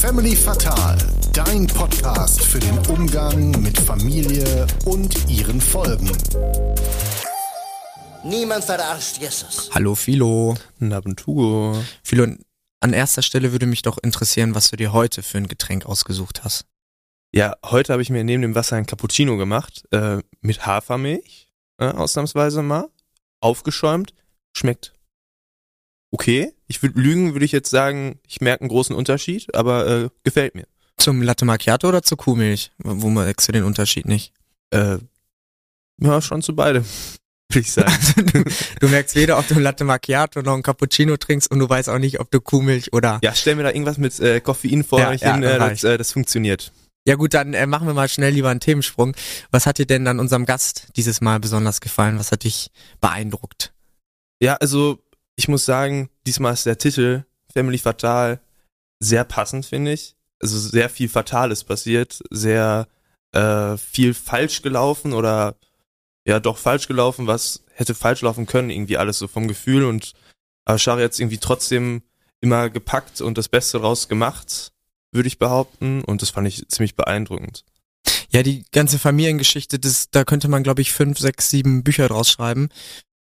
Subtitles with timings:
[0.00, 0.96] Family Fatal,
[1.34, 6.10] dein Podcast für den Umgang mit Familie und ihren Folgen.
[8.24, 9.68] Niemand verarscht Jesus.
[9.74, 10.56] Hallo Philo.
[10.78, 11.76] Nabentugo.
[12.02, 12.26] Philo,
[12.80, 16.44] an erster Stelle würde mich doch interessieren, was du dir heute für ein Getränk ausgesucht
[16.44, 16.64] hast.
[17.32, 21.88] Ja, heute habe ich mir neben dem Wasser ein Cappuccino gemacht, äh, mit Hafermilch, äh,
[21.88, 22.88] ausnahmsweise mal,
[23.40, 24.14] aufgeschäumt,
[24.54, 24.94] schmeckt
[26.12, 26.52] okay.
[26.68, 30.54] Ich würde lügen, würde ich jetzt sagen, ich merke einen großen Unterschied, aber äh, gefällt
[30.54, 30.66] mir.
[30.98, 32.70] Zum Latte Macchiato oder zur Kuhmilch?
[32.78, 34.32] Wo merkst du den Unterschied nicht?
[34.70, 34.98] Äh,
[36.00, 36.84] ja, schon zu beide,
[37.50, 37.90] würde ich sagen.
[37.90, 38.44] Also du,
[38.80, 41.98] du merkst weder, ob du Latte Macchiato noch ein Cappuccino trinkst und du weißt auch
[41.98, 43.18] nicht, ob du Kuhmilch oder...
[43.22, 45.98] ja, stell mir da irgendwas mit äh, Koffein vor, Ja, ja, hin, äh, das, äh,
[45.98, 46.72] das funktioniert.
[47.04, 49.16] Ja gut, dann äh, machen wir mal schnell lieber einen Themensprung.
[49.50, 52.18] Was hat dir denn an unserem Gast dieses Mal besonders gefallen?
[52.18, 53.72] Was hat dich beeindruckt?
[54.40, 55.00] Ja, also
[55.42, 58.40] ich muss sagen, diesmal ist der Titel Family Fatal
[59.00, 60.14] sehr passend, finde ich.
[60.40, 62.86] Also sehr viel Fatales passiert, sehr
[63.32, 65.56] äh, viel falsch gelaufen oder
[66.24, 70.12] ja doch falsch gelaufen, was hätte falsch laufen können, irgendwie alles so vom Gefühl und
[70.64, 72.02] aber Shari hat irgendwie trotzdem
[72.40, 74.70] immer gepackt und das Beste draus gemacht,
[75.10, 77.64] würde ich behaupten und das fand ich ziemlich beeindruckend.
[78.30, 82.30] Ja, die ganze Familiengeschichte, das, da könnte man, glaube ich, fünf, sechs, sieben Bücher draus
[82.30, 82.68] schreiben.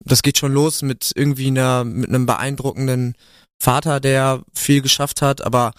[0.04, 3.14] Das geht schon los mit irgendwie einer, mit einem beeindruckenden
[3.62, 5.72] Vater, der viel geschafft hat, aber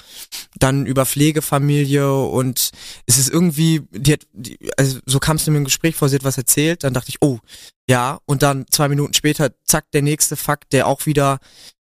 [0.60, 2.70] dann über Pflegefamilie und
[3.08, 6.16] es ist irgendwie, die hat, die, also so kam es mir im Gespräch vor, sie
[6.16, 7.40] hat was erzählt, dann dachte ich, oh,
[7.90, 11.40] ja, und dann zwei Minuten später, zack, der nächste Fakt, der auch wieder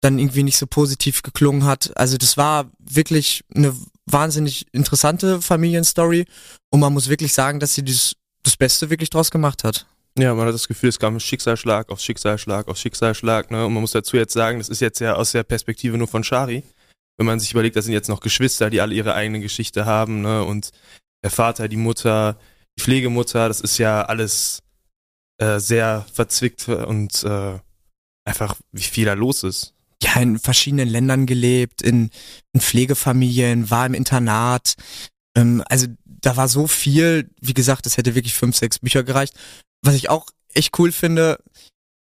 [0.02, 1.96] dann irgendwie nicht so positiv geklungen hat.
[1.98, 6.26] Also das war wirklich eine wahnsinnig interessante Familienstory
[6.70, 9.88] und man muss wirklich sagen, dass sie das, das Beste wirklich draus gemacht hat.
[10.18, 13.66] Ja, man hat das Gefühl, es kam Schicksalsschlag auf Schicksalsschlag auf Schicksalsschlag, ne?
[13.66, 16.24] Und man muss dazu jetzt sagen, das ist jetzt ja aus der Perspektive nur von
[16.24, 16.64] Shari.
[17.18, 20.22] Wenn man sich überlegt, das sind jetzt noch Geschwister, die alle ihre eigene Geschichte haben,
[20.22, 20.44] ne?
[20.44, 20.72] Und
[21.24, 22.38] der Vater, die Mutter,
[22.78, 24.64] die Pflegemutter, das ist ja alles
[25.38, 27.60] äh, sehr verzwickt und äh,
[28.26, 29.74] einfach, wie viel da los ist.
[30.04, 32.10] Ja, in verschiedenen Ländern gelebt, in,
[32.54, 34.76] in Pflegefamilien, war im Internat.
[35.38, 39.36] Ähm, also da war so viel, wie gesagt, es hätte wirklich fünf, sechs Bücher gereicht.
[39.82, 41.40] Was ich auch echt cool finde,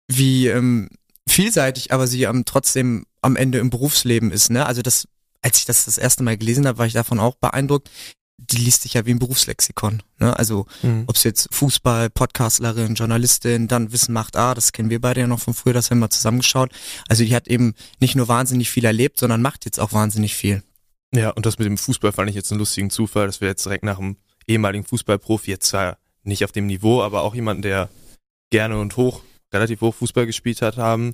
[0.07, 0.89] wie ähm,
[1.27, 4.49] vielseitig aber sie am trotzdem am Ende im Berufsleben ist.
[4.49, 4.65] Ne?
[4.65, 5.07] Also das,
[5.41, 7.89] als ich das das erste Mal gelesen habe, war ich davon auch beeindruckt.
[8.37, 10.01] Die liest sich ja wie ein Berufslexikon.
[10.17, 10.35] Ne?
[10.37, 10.65] Also
[11.07, 15.27] ob es jetzt Fußball, Podcastlerin, Journalistin, dann Wissen macht A, das kennen wir beide ja
[15.27, 16.71] noch von früher, das haben wir zusammengeschaut.
[17.09, 20.63] Also die hat eben nicht nur wahnsinnig viel erlebt, sondern macht jetzt auch wahnsinnig viel.
[21.13, 23.65] Ja, und das mit dem Fußball fand ich jetzt einen lustigen Zufall, dass wir jetzt
[23.65, 24.17] direkt nach einem
[24.47, 27.89] ehemaligen Fußballprofi, jetzt zwar nicht auf dem Niveau, aber auch jemanden, der
[28.51, 29.21] gerne und hoch,
[29.53, 31.13] relativ hoch Fußball gespielt hat, haben.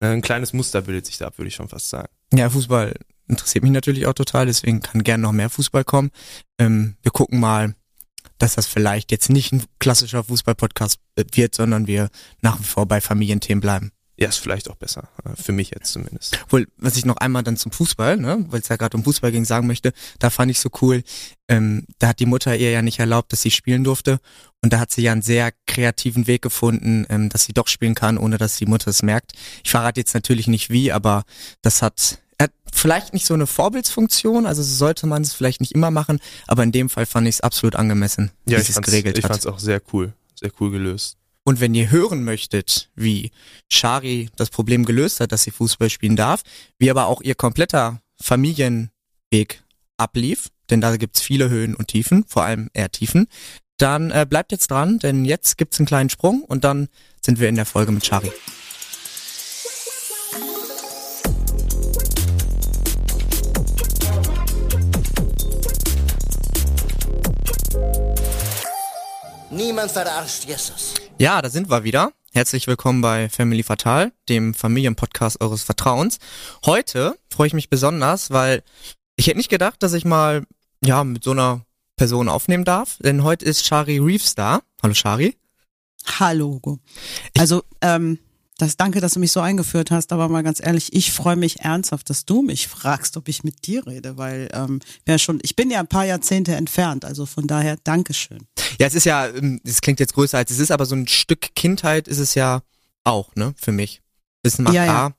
[0.00, 2.08] Äh, Ein kleines Muster bildet sich da, würde ich schon fast sagen.
[2.32, 2.94] Ja, Fußball
[3.28, 6.10] interessiert mich natürlich auch total, deswegen kann gern noch mehr Fußball kommen.
[6.58, 7.74] Ähm, wir gucken mal,
[8.38, 12.10] dass das vielleicht jetzt nicht ein klassischer Fußball-Podcast wird, sondern wir
[12.42, 13.92] nach wie vor bei Familienthemen bleiben.
[14.16, 16.38] Ja, ist vielleicht auch besser, äh, für mich jetzt zumindest.
[16.44, 19.32] Obwohl, was ich noch einmal dann zum Fußball, ne, weil es ja gerade um Fußball
[19.32, 21.02] ging, sagen möchte, da fand ich so cool,
[21.48, 24.20] ähm, da hat die Mutter ihr ja nicht erlaubt, dass sie spielen durfte.
[24.62, 27.94] Und da hat sie ja einen sehr kreativen Weg gefunden, ähm, dass sie doch spielen
[27.94, 29.32] kann, ohne dass die Mutter es merkt.
[29.64, 31.24] Ich verrate jetzt natürlich nicht wie, aber
[31.62, 35.72] das hat, hat vielleicht nicht so eine Vorbildsfunktion, also so sollte man es vielleicht nicht
[35.72, 38.72] immer machen, aber in dem Fall fand ich es absolut angemessen, Ja, wie ich sie
[38.72, 39.32] es geregelt ich hat.
[39.32, 41.18] fand's auch sehr cool, sehr cool gelöst.
[41.44, 43.30] Und wenn ihr hören möchtet, wie
[43.70, 46.42] Shari das Problem gelöst hat, dass sie Fußball spielen darf,
[46.78, 49.62] wie aber auch ihr kompletter Familienweg
[49.98, 53.26] ablief, denn da gibt's viele Höhen und Tiefen, vor allem eher Tiefen,
[53.76, 56.88] dann äh, bleibt jetzt dran, denn jetzt gibt's einen kleinen Sprung und dann
[57.20, 58.32] sind wir in der Folge mit Shari.
[69.50, 70.94] Niemand verarscht Jesus.
[71.24, 72.12] Ja, da sind wir wieder.
[72.34, 76.18] Herzlich willkommen bei Family Fatal, dem Familienpodcast eures Vertrauens.
[76.66, 78.62] Heute freue ich mich besonders, weil
[79.16, 80.44] ich hätte nicht gedacht, dass ich mal
[80.84, 81.64] ja mit so einer
[81.96, 84.60] Person aufnehmen darf, denn heute ist Shari Reeves da.
[84.82, 85.34] Hallo Shari.
[86.18, 86.56] Hallo.
[86.56, 86.78] Hugo.
[87.38, 88.18] Also, ähm,
[88.58, 91.60] das danke, dass du mich so eingeführt hast, aber mal ganz ehrlich, ich freue mich
[91.60, 95.56] ernsthaft, dass du mich fragst, ob ich mit dir rede, weil ähm, ja schon, ich
[95.56, 98.46] bin ja ein paar Jahrzehnte entfernt, also von daher Dankeschön.
[98.78, 101.08] Ja, es ist ja, ähm, es klingt jetzt größer als es ist, aber so ein
[101.08, 102.62] Stück Kindheit ist es ja
[103.02, 104.02] auch, ne, für mich.
[104.42, 105.12] Wissen macht Ja, ja.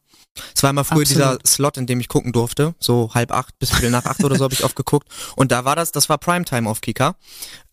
[0.53, 1.47] Es war immer früher dieser Absolut.
[1.47, 4.43] Slot, in dem ich gucken durfte, so halb acht bis viertel nach acht oder so
[4.43, 5.07] habe ich oft geguckt.
[5.35, 7.15] Und da war das, das war Primetime auf Kika.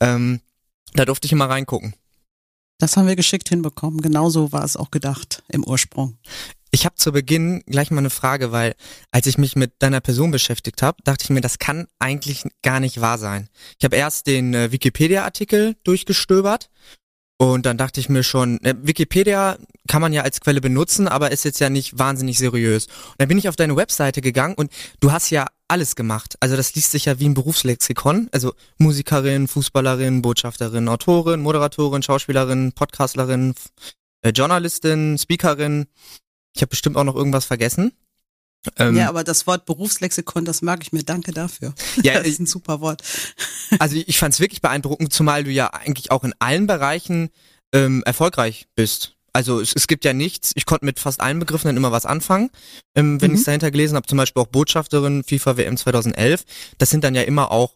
[0.01, 0.41] Ähm,
[0.95, 1.95] da durfte ich immer reingucken.
[2.83, 4.01] Das haben wir geschickt hinbekommen.
[4.01, 6.19] Genauso war es auch gedacht im Ursprung.
[6.73, 8.75] Ich habe zu Beginn gleich mal eine Frage, weil
[9.13, 12.81] als ich mich mit deiner Person beschäftigt habe, dachte ich mir, das kann eigentlich gar
[12.81, 13.49] nicht wahr sein.
[13.79, 16.71] Ich habe erst den äh, Wikipedia-Artikel durchgestöbert
[17.39, 21.31] und dann dachte ich mir schon, äh, Wikipedia kann man ja als Quelle benutzen, aber
[21.31, 22.87] ist jetzt ja nicht wahnsinnig seriös.
[22.87, 26.37] Und dann bin ich auf deine Webseite gegangen und du hast ja alles gemacht.
[26.41, 28.29] Also das liest sich ja wie ein Berufslexikon.
[28.31, 33.55] Also Musikerin, Fußballerin, Botschafterin, Autorin, Moderatorin, Schauspielerin, Podcastlerin,
[34.21, 35.87] äh, Journalistin, Speakerin.
[36.55, 37.93] Ich habe bestimmt auch noch irgendwas vergessen.
[38.77, 41.05] Ähm, ja, aber das Wort Berufslexikon, das mag ich mir.
[41.05, 41.75] Danke dafür.
[42.03, 43.03] Ja, das ist ein super Wort.
[43.79, 47.31] Also ich fand es wirklich beeindruckend, zumal du ja eigentlich auch in allen Bereichen
[47.73, 49.17] ähm, erfolgreich bist.
[49.33, 52.07] Also es, es gibt ja nichts, ich konnte mit fast allen Begriffen dann immer was
[52.07, 52.51] anfangen,
[52.95, 53.35] ähm, wenn mhm.
[53.35, 56.45] ich es dahinter gelesen habe, zum Beispiel auch Botschafterin FIFA WM 2011.
[56.79, 57.75] Das sind dann ja immer auch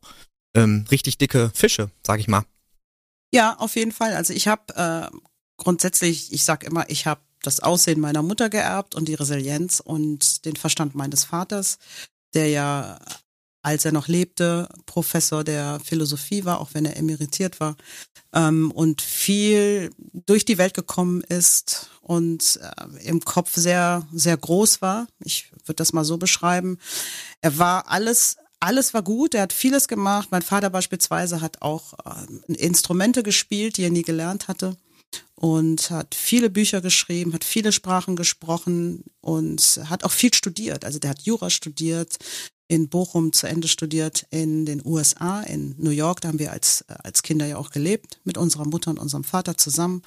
[0.54, 2.44] ähm, richtig dicke Fische, sag ich mal.
[3.32, 4.14] Ja, auf jeden Fall.
[4.14, 5.16] Also ich habe äh,
[5.56, 10.44] grundsätzlich, ich sag immer, ich habe das Aussehen meiner Mutter geerbt und die Resilienz und
[10.44, 11.78] den Verstand meines Vaters,
[12.34, 12.98] der ja,
[13.66, 17.76] als er noch lebte, Professor der Philosophie war, auch wenn er emeritiert war,
[18.32, 24.82] ähm, und viel durch die Welt gekommen ist und äh, im Kopf sehr, sehr groß
[24.82, 25.08] war.
[25.18, 26.78] Ich würde das mal so beschreiben.
[27.40, 30.28] Er war alles alles war gut, er hat vieles gemacht.
[30.30, 34.76] Mein Vater beispielsweise hat auch äh, Instrumente gespielt, die er nie gelernt hatte
[35.34, 40.84] und hat viele Bücher geschrieben, hat viele Sprachen gesprochen und hat auch viel studiert.
[40.84, 42.16] Also der hat Jura studiert,
[42.68, 46.84] in Bochum zu Ende studiert, in den USA, in New York, da haben wir als,
[46.88, 50.02] als Kinder ja auch gelebt, mit unserer Mutter und unserem Vater zusammen.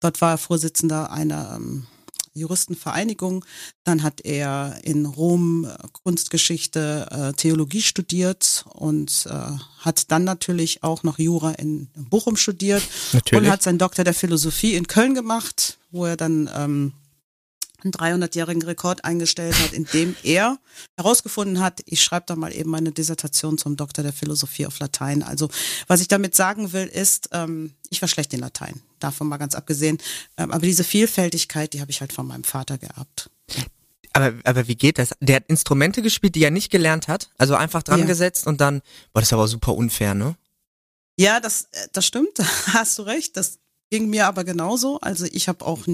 [0.00, 1.86] Dort war er Vorsitzender einer ähm,
[2.34, 3.44] Juristenvereinigung.
[3.84, 10.82] Dann hat er in Rom äh, Kunstgeschichte, äh, Theologie studiert und äh, hat dann natürlich
[10.82, 12.82] auch noch Jura in Bochum studiert
[13.12, 13.44] natürlich.
[13.44, 16.92] und hat seinen Doktor der Philosophie in Köln gemacht, wo er dann ähm,
[17.84, 20.58] einen 300-jährigen Rekord eingestellt hat, indem er
[20.96, 25.22] herausgefunden hat, ich schreibe da mal eben meine Dissertation zum Doktor der Philosophie auf Latein.
[25.22, 25.48] Also
[25.86, 29.54] was ich damit sagen will, ist, ähm, ich war schlecht in Latein, davon mal ganz
[29.54, 29.98] abgesehen.
[30.36, 33.30] Ähm, aber diese Vielfältigkeit, die habe ich halt von meinem Vater geerbt.
[34.12, 35.10] Aber, aber wie geht das?
[35.20, 38.06] Der hat Instrumente gespielt, die er nicht gelernt hat, also einfach dran ja.
[38.06, 38.80] gesetzt und dann,
[39.12, 40.36] boah, das ist aber super unfair, ne?
[41.16, 42.38] Ja, das, äh, das stimmt,
[42.72, 43.36] hast du recht.
[43.36, 43.58] Das
[43.94, 44.98] Ging mir aber genauso.
[44.98, 45.86] Also ich habe auch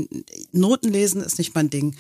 [0.53, 1.97] Noten lesen ist nicht mein Ding.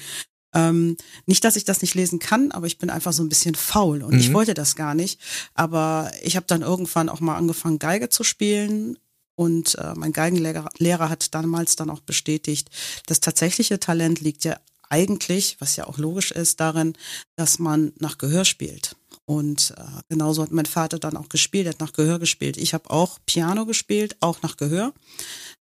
[0.54, 3.54] Ähm, nicht, dass ich das nicht lesen kann, aber ich bin einfach so ein bisschen
[3.54, 4.20] faul und mhm.
[4.20, 5.20] ich wollte das gar nicht.
[5.52, 8.96] Aber ich habe dann irgendwann auch mal angefangen, Geige zu spielen.
[9.34, 12.70] Und äh, mein Geigenlehrer Lehrer hat damals dann auch bestätigt,
[13.04, 14.56] das tatsächliche Talent liegt ja
[14.88, 16.94] eigentlich, was ja auch logisch ist, darin,
[17.36, 18.96] dass man nach Gehör spielt.
[19.30, 22.56] Und äh, genauso hat mein Vater dann auch gespielt, er hat nach Gehör gespielt.
[22.56, 24.92] Ich habe auch Piano gespielt, auch nach Gehör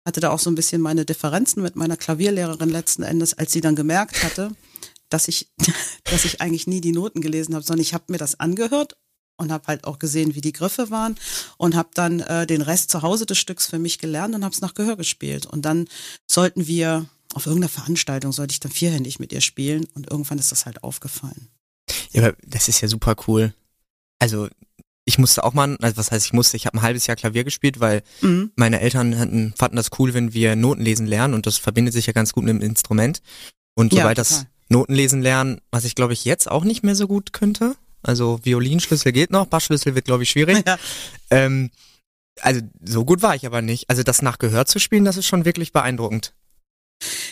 [0.06, 3.61] hatte da auch so ein bisschen meine Differenzen mit meiner Klavierlehrerin letzten Endes, als sie
[3.61, 4.53] dann gemerkt hatte,
[5.11, 5.50] dass ich,
[6.05, 8.97] dass ich eigentlich nie die Noten gelesen habe, sondern ich habe mir das angehört
[9.37, 11.17] und habe halt auch gesehen, wie die Griffe waren
[11.59, 14.55] und habe dann äh, den Rest zu Hause des Stücks für mich gelernt und habe
[14.55, 15.44] es nach Gehör gespielt.
[15.44, 15.88] Und dann
[16.26, 17.05] sollten wir
[17.35, 20.82] auf irgendeiner Veranstaltung sollte ich dann vierhändig mit ihr spielen und irgendwann ist das halt
[20.82, 21.50] aufgefallen.
[22.12, 23.53] Ja, aber das ist ja super cool.
[24.19, 24.49] Also
[25.05, 27.44] ich musste auch mal, also was heißt ich musste, ich habe ein halbes Jahr Klavier
[27.44, 28.53] gespielt, weil mhm.
[28.56, 32.12] meine Eltern hatten, fanden das cool, wenn wir Notenlesen lernen und das verbindet sich ja
[32.12, 33.23] ganz gut mit dem Instrument.
[33.75, 37.06] Und ja, soweit das Notenlesen lernen, was ich glaube ich jetzt auch nicht mehr so
[37.06, 37.75] gut könnte.
[38.03, 40.62] Also Violinschlüssel geht noch, Bassschlüssel wird glaube ich schwierig.
[40.66, 40.78] Ja.
[41.31, 41.71] Ähm,
[42.42, 43.88] also so gut war ich aber nicht.
[43.88, 46.35] Also das nach Gehör zu spielen, das ist schon wirklich beeindruckend.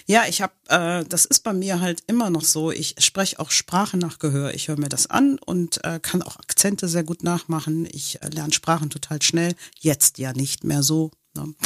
[0.06, 2.70] Ja, ich habe, äh, das ist bei mir halt immer noch so.
[2.70, 4.54] Ich spreche auch Sprache nach Gehör.
[4.54, 7.88] Ich höre mir das an und äh, kann auch Akzente sehr gut nachmachen.
[7.90, 9.54] Ich äh, lerne Sprachen total schnell.
[9.80, 11.11] Jetzt ja nicht mehr so.
[11.37, 11.54] Ne?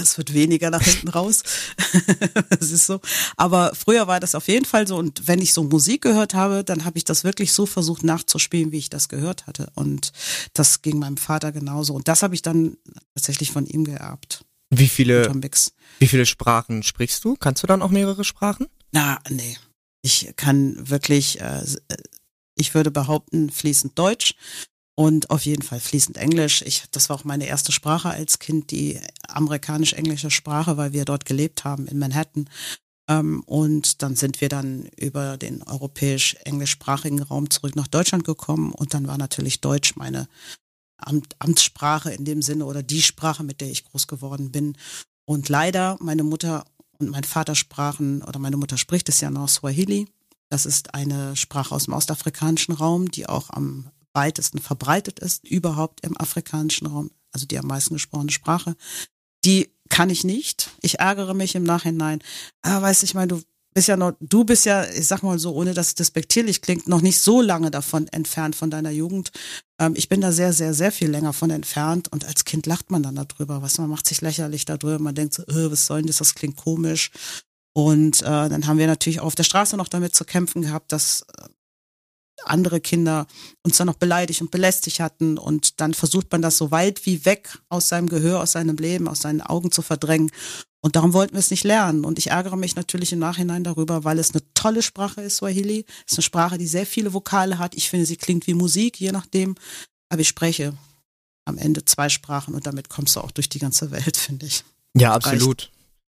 [0.00, 1.42] Es wird weniger nach hinten raus.
[2.60, 3.00] Es ist so.
[3.36, 4.96] Aber früher war das auf jeden Fall so.
[4.96, 8.72] Und wenn ich so Musik gehört habe, dann habe ich das wirklich so versucht nachzuspielen,
[8.72, 9.70] wie ich das gehört hatte.
[9.74, 10.12] Und
[10.54, 11.94] das ging meinem Vater genauso.
[11.94, 12.76] Und das habe ich dann
[13.14, 14.44] tatsächlich von ihm geerbt.
[14.74, 15.30] Wie viele,
[15.98, 17.36] wie viele Sprachen sprichst du?
[17.36, 18.68] Kannst du dann auch mehrere Sprachen?
[18.90, 19.58] Na, nee.
[20.00, 21.62] Ich kann wirklich, äh,
[22.56, 24.34] ich würde behaupten, fließend Deutsch
[24.94, 26.62] und auf jeden Fall fließend Englisch.
[26.62, 28.98] Ich, das war auch meine erste Sprache als Kind, die
[29.28, 32.48] amerikanisch-englische Sprache, weil wir dort gelebt haben in Manhattan.
[33.10, 38.94] Ähm, und dann sind wir dann über den europäisch-englischsprachigen Raum zurück nach Deutschland gekommen und
[38.94, 40.28] dann war natürlich Deutsch meine
[41.06, 44.76] Amt, Amtssprache in dem Sinne oder die Sprache, mit der ich groß geworden bin.
[45.24, 46.64] Und leider, meine Mutter
[46.98, 50.08] und mein Vater sprachen, oder meine Mutter spricht es ja noch Swahili.
[50.48, 56.04] Das ist eine Sprache aus dem ostafrikanischen Raum, die auch am weitesten verbreitet ist, überhaupt
[56.04, 58.76] im afrikanischen Raum, also die am meisten gesprochene Sprache.
[59.44, 60.70] Die kann ich nicht.
[60.80, 62.22] Ich ärgere mich im Nachhinein.
[62.62, 65.52] Weißt du, ich meine, du bist ja noch, du bist ja, ich sag mal so,
[65.54, 69.30] ohne dass es despektierlich klingt, noch nicht so lange davon entfernt von deiner Jugend.
[69.78, 72.90] Ähm, ich bin da sehr, sehr, sehr viel länger von entfernt und als Kind lacht
[72.90, 76.00] man dann darüber, was man macht sich lächerlich darüber, man denkt so, äh, was soll
[76.00, 77.10] denn das, das klingt komisch.
[77.74, 80.92] Und äh, dann haben wir natürlich auch auf der Straße noch damit zu kämpfen gehabt,
[80.92, 81.48] dass äh,
[82.44, 83.26] andere Kinder
[83.62, 87.24] uns dann noch beleidigt und belästigt hatten und dann versucht man das so weit wie
[87.24, 90.30] weg aus seinem Gehör, aus seinem Leben, aus seinen Augen zu verdrängen.
[90.84, 92.04] Und darum wollten wir es nicht lernen.
[92.04, 95.86] Und ich ärgere mich natürlich im Nachhinein darüber, weil es eine tolle Sprache ist, Swahili.
[96.06, 97.76] Es ist eine Sprache, die sehr viele Vokale hat.
[97.76, 99.54] Ich finde, sie klingt wie Musik, je nachdem.
[100.08, 100.74] Aber ich spreche
[101.44, 104.64] am Ende zwei Sprachen und damit kommst du auch durch die ganze Welt, finde ich.
[104.94, 105.70] Ja, absolut.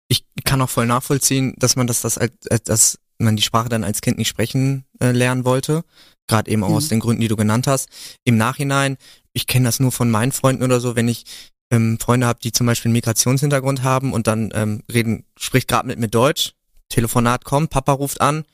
[0.08, 2.18] Ich kann auch voll nachvollziehen, dass man das, das,
[2.64, 5.84] dass man die Sprache dann als Kind nicht sprechen äh, lernen wollte.
[6.28, 6.76] Gerade eben auch mhm.
[6.76, 7.88] aus den Gründen, die du genannt hast.
[8.24, 8.96] Im Nachhinein,
[9.32, 11.24] ich kenne das nur von meinen Freunden oder so, wenn ich
[11.72, 15.88] ähm, Freunde habe, die zum Beispiel einen Migrationshintergrund haben und dann ähm, reden, spricht gerade
[15.88, 16.52] mit mir Deutsch,
[16.90, 18.44] Telefonat kommt, Papa ruft an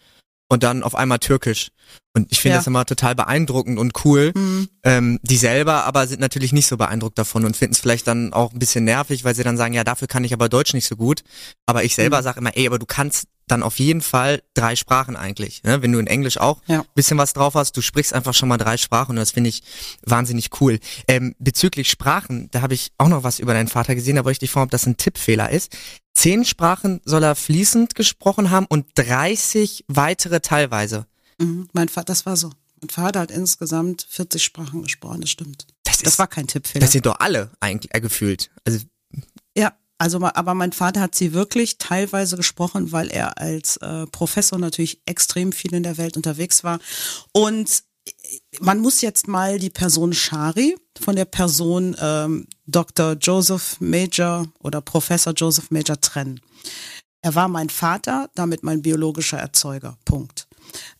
[0.49, 1.71] und dann auf einmal Türkisch.
[2.15, 2.59] Und ich finde ja.
[2.59, 4.33] das immer total beeindruckend und cool.
[4.35, 4.69] Mhm.
[4.85, 8.33] Ähm, die selber aber sind natürlich nicht so beeindruckt davon und finden es vielleicht dann
[8.33, 10.87] auch ein bisschen nervig, weil sie dann sagen, ja, dafür kann ich aber Deutsch nicht
[10.87, 11.23] so gut.
[11.67, 12.23] Aber ich selber mhm.
[12.23, 15.63] sage immer, ey, aber du kannst dann auf jeden Fall drei Sprachen eigentlich.
[15.63, 15.83] Ne?
[15.83, 16.85] Wenn du in Englisch auch ja.
[16.95, 19.63] bisschen was drauf hast, du sprichst einfach schon mal drei Sprachen und das finde ich
[20.05, 20.79] wahnsinnig cool.
[21.07, 24.33] Ähm, bezüglich Sprachen, da habe ich auch noch was über deinen Vater gesehen, da wollte
[24.33, 25.77] ich dich fragen, ob das ein Tippfehler ist.
[26.15, 31.07] Zehn Sprachen soll er fließend gesprochen haben und 30 weitere teilweise.
[31.39, 32.51] Mhm, mein Vater, das war so.
[32.81, 35.67] Mein Vater hat insgesamt 40 Sprachen gesprochen, das stimmt.
[35.85, 36.85] Das, das ist, war kein Tippfehler.
[36.85, 38.51] Das sind doch alle eigentlich äh, gefühlt.
[38.65, 38.79] Also
[39.99, 45.03] also, aber mein Vater hat sie wirklich teilweise gesprochen, weil er als äh, Professor natürlich
[45.07, 46.79] extrem viel in der Welt unterwegs war.
[47.33, 47.83] Und
[48.61, 53.15] man muss jetzt mal die Person Shari von der Person ähm, Dr.
[53.15, 56.41] Joseph Major oder Professor Joseph Major trennen.
[57.21, 59.99] Er war mein Vater, damit mein biologischer Erzeuger.
[60.05, 60.47] Punkt.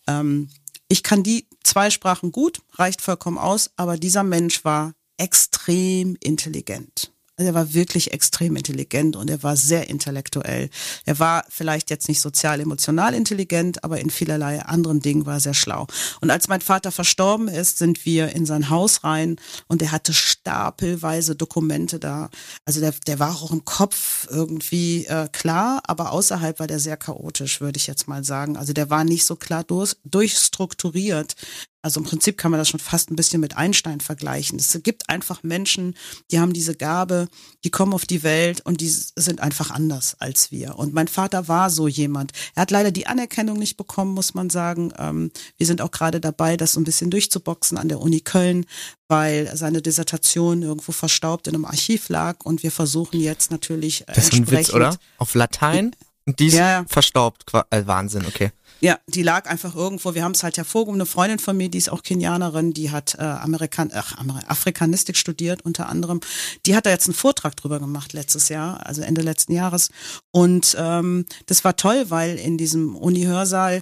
[0.07, 0.49] Ähm,
[0.89, 7.11] ich kann die zwei Sprachen gut, reicht vollkommen aus, aber dieser Mensch war extrem intelligent.
[7.39, 10.69] Also er war wirklich extrem intelligent und er war sehr intellektuell.
[11.05, 15.39] Er war vielleicht jetzt nicht sozial emotional intelligent, aber in vielerlei anderen Dingen war er
[15.39, 15.87] sehr schlau.
[16.19, 20.11] Und als mein Vater verstorben ist, sind wir in sein Haus rein und er hatte
[20.11, 22.29] stapelweise Dokumente da.
[22.65, 26.97] Also der, der war auch im Kopf irgendwie äh, klar, aber außerhalb war der sehr
[26.97, 28.57] chaotisch, würde ich jetzt mal sagen.
[28.57, 31.35] Also der war nicht so klar durch, durchstrukturiert
[31.81, 34.59] also im Prinzip kann man das schon fast ein bisschen mit Einstein vergleichen.
[34.59, 35.95] Es gibt einfach Menschen,
[36.29, 37.29] die haben diese Gabe,
[37.63, 40.77] die kommen auf die Welt und die sind einfach anders als wir.
[40.77, 42.33] Und mein Vater war so jemand.
[42.55, 44.91] Er hat leider die Anerkennung nicht bekommen, muss man sagen.
[44.97, 48.65] Ähm, wir sind auch gerade dabei, das so ein bisschen durchzuboxen an der Uni Köln,
[49.07, 54.25] weil seine Dissertation irgendwo verstaubt in einem Archiv lag und wir versuchen jetzt natürlich das
[54.25, 54.97] ist ein Witz, oder?
[55.17, 55.95] Auf Latein?
[56.25, 58.51] Und die ist ja, verstaubt, äh, Wahnsinn, okay.
[58.81, 60.15] Ja, die lag einfach irgendwo.
[60.15, 61.01] Wir haben es halt hervorgehoben.
[61.01, 64.13] Eine Freundin von mir, die ist auch Kenianerin, die hat äh, Amerikan ach,
[64.47, 66.21] Afrikanistik studiert unter anderem.
[66.65, 69.89] Die hat da jetzt einen Vortrag drüber gemacht letztes Jahr, also Ende letzten Jahres.
[70.31, 73.81] Und ähm, das war toll, weil in diesem Uni-Hörsaal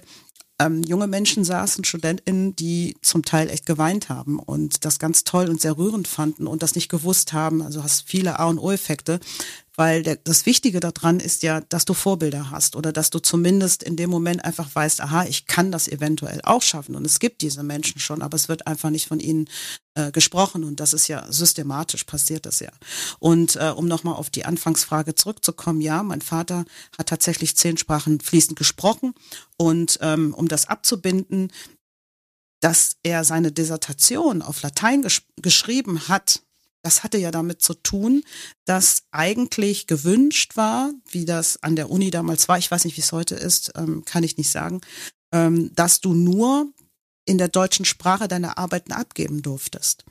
[0.60, 5.48] ähm, junge Menschen saßen, StudentInnen, die zum Teil echt geweint haben und das ganz toll
[5.48, 7.62] und sehr rührend fanden und das nicht gewusst haben.
[7.62, 9.20] Also hast viele A- und O-Effekte,
[9.78, 13.84] weil der, das Wichtige daran ist ja, dass du Vorbilder hast oder dass du zumindest
[13.84, 16.96] in dem Moment einfach weißt, aha, ich kann das eventuell auch schaffen.
[16.96, 19.48] Und es gibt diese Menschen schon, aber es wird einfach nicht von ihnen
[19.94, 22.72] äh, gesprochen und das ist ja systematisch passiert das ja.
[23.20, 26.64] Und äh, um nochmal auf die Anfangsfrage zurückzukommen, ja, mein Vater
[26.98, 29.14] hat tatsächlich zehn Sprachen fließend gesprochen
[29.58, 31.52] und ähm, um das abzubinden,
[32.60, 36.42] dass er seine Dissertation auf Latein gesch geschrieben hat,
[36.82, 38.22] das hatte ja damit zu tun,
[38.64, 43.02] dass eigentlich gewünscht war, wie das an der Uni damals war, ich weiß nicht, wie
[43.02, 44.80] es heute ist, ähm, kann ich nicht sagen,
[45.32, 46.72] ähm, dass du nur
[47.24, 50.04] in der deutschen Sprache deine Arbeiten abgeben durftest.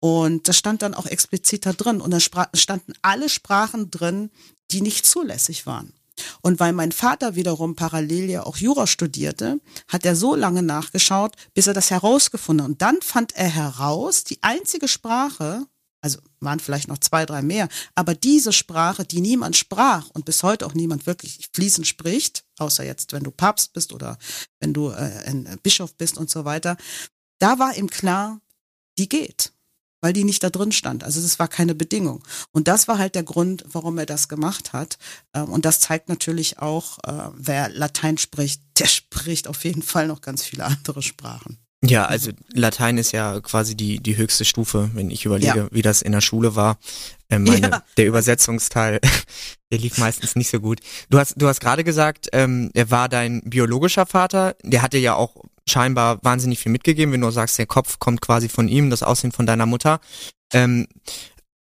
[0.00, 2.00] Und das stand dann auch explizit da drin.
[2.00, 4.30] Und da standen alle Sprachen drin,
[4.70, 5.92] die nicht zulässig waren.
[6.42, 11.36] Und weil mein Vater wiederum parallel ja auch Jura studierte, hat er so lange nachgeschaut,
[11.54, 12.70] bis er das herausgefunden hat.
[12.70, 15.66] Und dann fand er heraus, die einzige Sprache,
[16.00, 20.42] also waren vielleicht noch zwei, drei mehr, aber diese Sprache, die niemand sprach und bis
[20.42, 24.18] heute auch niemand wirklich fließend spricht, außer jetzt, wenn du Papst bist oder
[24.60, 26.76] wenn du äh, ein Bischof bist und so weiter,
[27.38, 28.40] da war ihm klar,
[28.98, 29.52] die geht,
[30.00, 31.04] weil die nicht da drin stand.
[31.04, 32.22] Also das war keine Bedingung.
[32.52, 34.98] Und das war halt der Grund, warum er das gemacht hat.
[35.34, 40.06] Ähm, und das zeigt natürlich auch, äh, wer Latein spricht, der spricht auf jeden Fall
[40.06, 41.58] noch ganz viele andere Sprachen.
[41.82, 45.68] Ja, also Latein ist ja quasi die, die höchste Stufe, wenn ich überlege, ja.
[45.70, 46.78] wie das in der Schule war.
[47.30, 47.82] Äh, meine, ja.
[47.96, 49.00] Der Übersetzungsteil,
[49.72, 50.80] der lief meistens nicht so gut.
[51.08, 54.56] Du hast, du hast gerade gesagt, ähm, er war dein biologischer Vater.
[54.62, 58.50] Der hatte ja auch scheinbar wahnsinnig viel mitgegeben, wenn du sagst, der Kopf kommt quasi
[58.50, 60.00] von ihm, das Aussehen von deiner Mutter.
[60.52, 60.86] Ähm,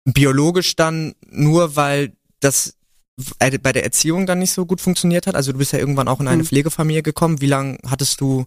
[0.04, 2.74] biologisch dann nur, weil das
[3.38, 5.36] bei der Erziehung dann nicht so gut funktioniert hat.
[5.36, 6.46] Also du bist ja irgendwann auch in eine mhm.
[6.46, 7.40] Pflegefamilie gekommen.
[7.40, 8.46] Wie lange hattest du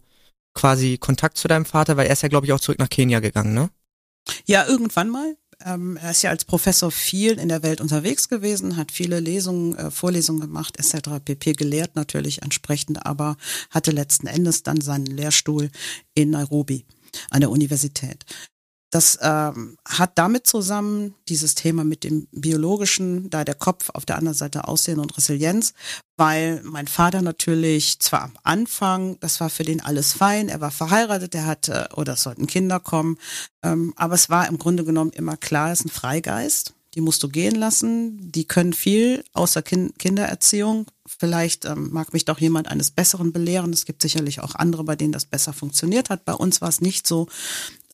[0.53, 3.19] quasi Kontakt zu deinem Vater, weil er ist ja, glaube ich, auch zurück nach Kenia
[3.19, 3.69] gegangen, ne?
[4.45, 5.35] Ja, irgendwann mal.
[5.65, 9.75] Ähm, er ist ja als Professor viel in der Welt unterwegs gewesen, hat viele Lesungen,
[9.75, 11.19] äh, Vorlesungen gemacht, etc.
[11.23, 11.53] pp.
[11.53, 13.37] gelehrt natürlich entsprechend, aber
[13.69, 15.69] hatte letzten Endes dann seinen Lehrstuhl
[16.13, 16.85] in Nairobi
[17.29, 18.25] an der Universität.
[18.91, 24.17] Das ähm, hat damit zusammen dieses Thema mit dem biologischen, da der Kopf auf der
[24.17, 25.73] anderen Seite Aussehen und Resilienz,
[26.17, 30.71] weil mein Vater natürlich zwar am Anfang, das war für den alles fein, er war
[30.71, 33.17] verheiratet, er hatte oder es sollten Kinder kommen,
[33.63, 36.73] ähm, aber es war im Grunde genommen immer klar, er ist ein Freigeist.
[36.93, 38.31] Die musst du gehen lassen.
[38.31, 40.87] Die können viel außer kind Kindererziehung.
[41.05, 43.71] Vielleicht ähm, mag mich doch jemand eines Besseren belehren.
[43.71, 46.25] Es gibt sicherlich auch andere, bei denen das besser funktioniert hat.
[46.25, 47.27] Bei uns war es nicht so.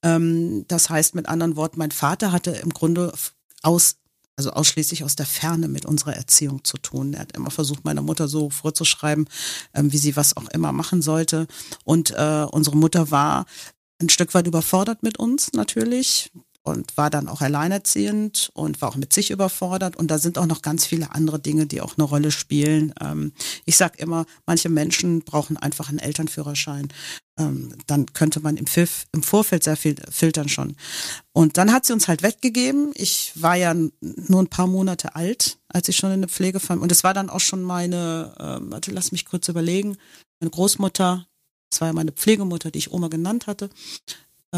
[0.03, 3.11] Ähm, das heißt mit anderen Worten, mein Vater hatte im Grunde
[3.63, 3.97] aus
[4.39, 7.15] also ausschließlich aus der Ferne mit unserer Erziehung zu tun.
[7.15, 9.27] Er hat immer versucht, meiner Mutter so vorzuschreiben,
[9.73, 11.47] ähm, wie sie was auch immer machen sollte.
[11.83, 13.47] Und äh, unsere Mutter war
[13.99, 16.31] ein Stück weit überfordert mit uns natürlich
[16.67, 19.95] und war dann auch alleinerziehend und war auch mit sich überfordert.
[19.95, 22.93] Und da sind auch noch ganz viele andere Dinge, die auch eine Rolle spielen.
[23.01, 23.31] Ähm,
[23.65, 26.89] ich sag immer, manche Menschen brauchen einfach einen Elternführerschein.
[27.39, 30.75] Ähm, dann könnte man im, Pfiff, im Vorfeld sehr viel filtern schon.
[31.31, 32.91] Und dann hat sie uns halt weggegeben.
[32.95, 36.81] Ich war ja nur ein paar Monate alt, als ich schon in der Pflege fand.
[36.81, 39.97] Und es war dann auch schon meine, äh, warte, lass mich kurz überlegen,
[40.39, 41.27] meine Großmutter,
[41.69, 43.69] das war ja meine Pflegemutter, die ich Oma genannt hatte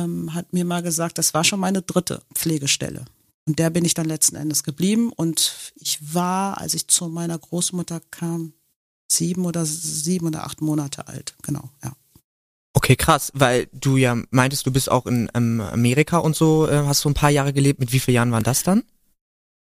[0.04, 3.06] ähm, hat mir mal gesagt, das war schon meine dritte Pflegestelle.
[3.46, 5.12] Und der bin ich dann letzten Endes geblieben.
[5.12, 8.54] Und ich war, als ich zu meiner Großmutter kam,
[9.12, 11.36] sieben oder sieben oder acht Monate alt.
[11.42, 11.94] Genau, ja.
[12.74, 16.84] Okay, krass, weil du ja meintest, du bist auch in ähm, Amerika und so, äh,
[16.86, 17.80] hast du ein paar Jahre gelebt.
[17.80, 18.84] Mit wie vielen Jahren waren das dann?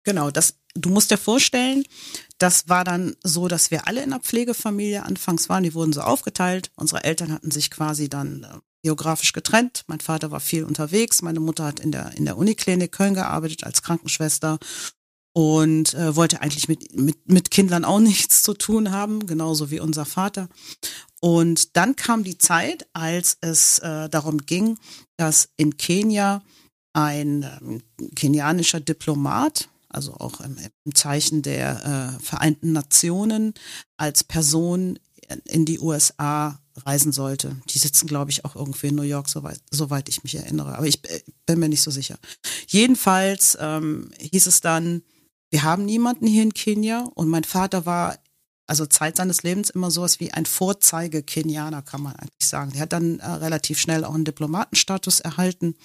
[0.04, 1.84] Genau, das, du musst dir vorstellen,
[2.38, 5.64] das war dann so, dass wir alle in einer Pflegefamilie anfangs waren.
[5.64, 6.72] Die wurden so aufgeteilt.
[6.76, 9.84] Unsere Eltern hatten sich quasi dann äh, geografisch getrennt.
[9.88, 11.22] Mein Vater war viel unterwegs.
[11.22, 14.60] Meine Mutter hat in der, in der Uniklinik Köln gearbeitet als Krankenschwester
[15.34, 19.82] und äh, wollte eigentlich mit, mit, mit Kindern auch nichts zu tun haben, genauso wie
[19.82, 20.48] unser Vater.
[21.20, 24.80] Und dann kam die Zeit, als es äh, darum ging,
[25.18, 26.42] dass in Kenia
[26.94, 27.84] ein ähm,
[28.16, 33.54] kenianischer Diplomat, also auch im, im Zeichen der äh, Vereinten Nationen,
[33.98, 34.98] als Person
[35.46, 37.56] in die USA reisen sollte.
[37.70, 40.78] Die sitzen, glaube ich, auch irgendwie in New York, soweit, soweit ich mich erinnere.
[40.78, 42.18] Aber ich äh, bin mir nicht so sicher.
[42.68, 45.02] Jedenfalls ähm, hieß es dann,
[45.50, 48.18] wir haben niemanden hier in Kenia und mein Vater war
[48.68, 52.72] also Zeit seines Lebens immer sowas wie ein Vorzeige-Kenianer, kann man eigentlich sagen.
[52.72, 55.76] Der hat dann äh, relativ schnell auch einen Diplomatenstatus erhalten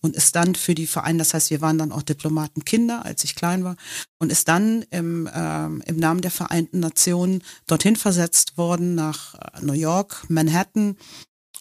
[0.00, 3.34] und ist dann für die Vereine, das heißt, wir waren dann auch Diplomatenkinder, als ich
[3.34, 3.76] klein war,
[4.18, 9.62] und ist dann im, ähm, im Namen der Vereinten Nationen dorthin versetzt worden nach äh,
[9.62, 10.96] New York, Manhattan,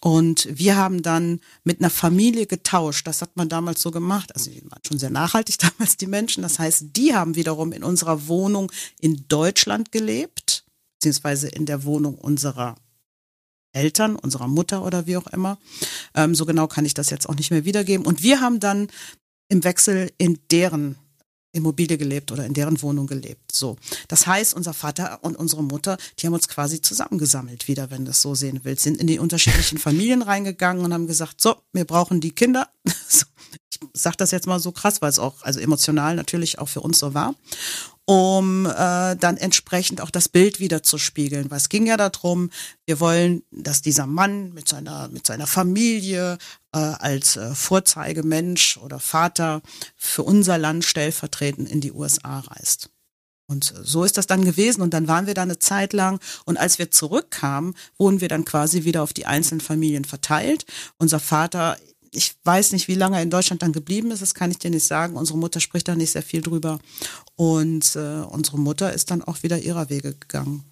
[0.01, 3.07] und wir haben dann mit einer Familie getauscht.
[3.07, 4.33] Das hat man damals so gemacht.
[4.35, 6.43] Also die waren schon sehr nachhaltig damals, die Menschen.
[6.43, 10.65] Das heißt, die haben wiederum in unserer Wohnung in Deutschland gelebt,
[10.99, 12.75] beziehungsweise in der Wohnung unserer
[13.73, 15.57] Eltern, unserer Mutter oder wie auch immer.
[16.13, 18.05] Ähm, so genau kann ich das jetzt auch nicht mehr wiedergeben.
[18.05, 18.87] Und wir haben dann
[19.49, 20.97] im Wechsel in deren
[21.57, 23.51] Immobilie gelebt oder in deren Wohnung gelebt.
[23.51, 23.77] So.
[24.07, 28.11] Das heißt, unser Vater und unsere Mutter, die haben uns quasi zusammengesammelt wieder, wenn du
[28.11, 31.85] es so sehen willst, sind in die unterschiedlichen Familien reingegangen und haben gesagt, so, wir
[31.85, 32.69] brauchen die Kinder.
[33.71, 36.81] ich sag das jetzt mal so krass, weil es auch, also emotional natürlich auch für
[36.81, 37.35] uns so war
[38.09, 41.51] um äh, dann entsprechend auch das Bild wieder zu spiegeln.
[41.51, 42.51] Weil es ging ja darum,
[42.85, 46.37] wir wollen, dass dieser Mann mit seiner, mit seiner Familie
[46.73, 49.61] äh, als äh, Vorzeigemensch oder Vater
[49.97, 52.89] für unser Land stellvertretend in die USA reist.
[53.49, 54.81] Und so ist das dann gewesen.
[54.81, 56.21] Und dann waren wir da eine Zeit lang.
[56.45, 60.65] Und als wir zurückkamen, wurden wir dann quasi wieder auf die einzelnen Familien verteilt.
[60.97, 61.77] Unser Vater
[62.11, 64.71] ich weiß nicht, wie lange er in Deutschland dann geblieben ist, das kann ich dir
[64.71, 65.15] nicht sagen.
[65.15, 66.79] Unsere Mutter spricht da nicht sehr viel drüber.
[67.35, 70.63] Und äh, unsere Mutter ist dann auch wieder ihrer Wege gegangen.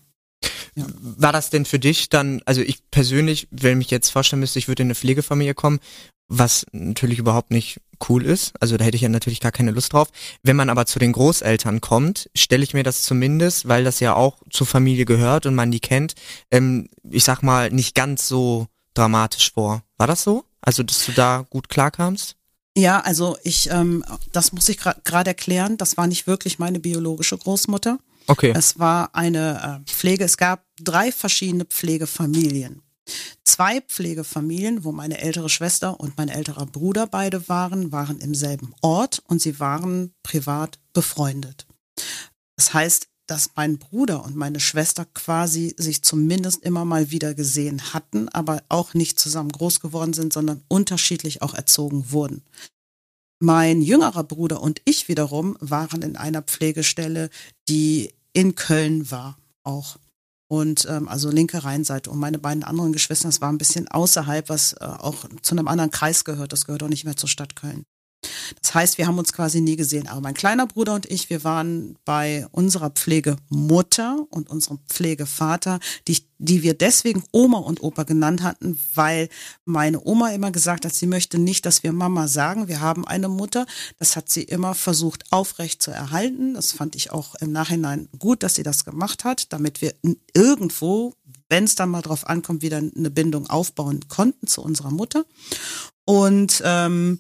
[0.76, 0.86] Ja.
[1.00, 4.68] War das denn für dich dann, also ich persönlich, wenn mich jetzt vorstellen müsste, ich
[4.68, 5.80] würde in eine Pflegefamilie kommen,
[6.28, 9.94] was natürlich überhaupt nicht cool ist, also da hätte ich ja natürlich gar keine Lust
[9.94, 10.10] drauf.
[10.44, 14.16] Wenn man aber zu den Großeltern kommt, stelle ich mir das zumindest, weil das ja
[14.16, 16.16] auch zur Familie gehört und man die kennt,
[16.52, 19.84] ähm, ich sag mal, nicht ganz so dramatisch vor.
[19.98, 20.46] War das so?
[20.66, 22.36] Also, dass du da gut klarkamst?
[22.78, 25.78] Ja, also ich, ähm, das muss ich gerade gra erklären.
[25.78, 28.00] Das war nicht wirklich meine biologische Großmutter.
[28.28, 28.54] Okay.
[28.56, 30.26] Es war eine äh, Pflege.
[30.26, 32.82] Es gab drei verschiedene Pflegefamilien.
[33.44, 38.74] Zwei Pflegefamilien, wo meine ältere Schwester und mein älterer Bruder beide waren, waren im selben
[38.82, 41.68] Ort und sie waren privat befreundet.
[42.58, 47.94] Das heißt, dass mein Bruder und meine Schwester quasi sich zumindest immer mal wieder gesehen
[47.94, 52.44] hatten, aber auch nicht zusammen groß geworden sind, sondern unterschiedlich auch erzogen wurden.
[53.40, 57.30] Mein jüngerer Bruder und ich wiederum waren in einer Pflegestelle,
[57.68, 59.98] die in Köln war, auch.
[60.48, 62.12] Und ähm, also linke Rheinseite.
[62.12, 65.68] Und meine beiden anderen Geschwister, das war ein bisschen außerhalb, was äh, auch zu einem
[65.68, 66.54] anderen Kreis gehört.
[66.54, 67.84] Das gehört auch nicht mehr zur Stadt Köln.
[68.62, 70.08] Das heißt, wir haben uns quasi nie gesehen.
[70.08, 76.24] Aber mein kleiner Bruder und ich, wir waren bei unserer Pflegemutter und unserem Pflegevater, die,
[76.38, 79.30] die wir deswegen Oma und Opa genannt hatten, weil
[79.66, 83.30] meine Oma immer gesagt hat, sie möchte nicht, dass wir Mama sagen, wir haben eine
[83.30, 83.66] Mutter.
[84.00, 86.54] Das hat sie immer versucht aufrecht zu erhalten.
[86.54, 89.94] Das fand ich auch im Nachhinein gut, dass sie das gemacht hat, damit wir
[90.34, 91.14] irgendwo
[91.50, 95.26] wenn es dann mal drauf ankommt, wieder eine Bindung aufbauen konnten zu unserer Mutter.
[96.06, 97.20] Und ähm,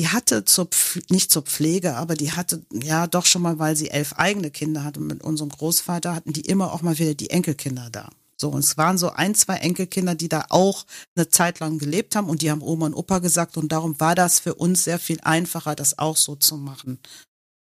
[0.00, 0.66] die hatte zur,
[1.10, 4.82] nicht zur Pflege, aber die hatte ja doch schon mal, weil sie elf eigene Kinder
[4.82, 8.08] hatte mit unserem Großvater, hatten die immer auch mal wieder die Enkelkinder da.
[8.40, 12.16] So, und es waren so ein, zwei Enkelkinder, die da auch eine Zeit lang gelebt
[12.16, 14.98] haben und die haben Oma und Opa gesagt und darum war das für uns sehr
[14.98, 16.98] viel einfacher, das auch so zu machen.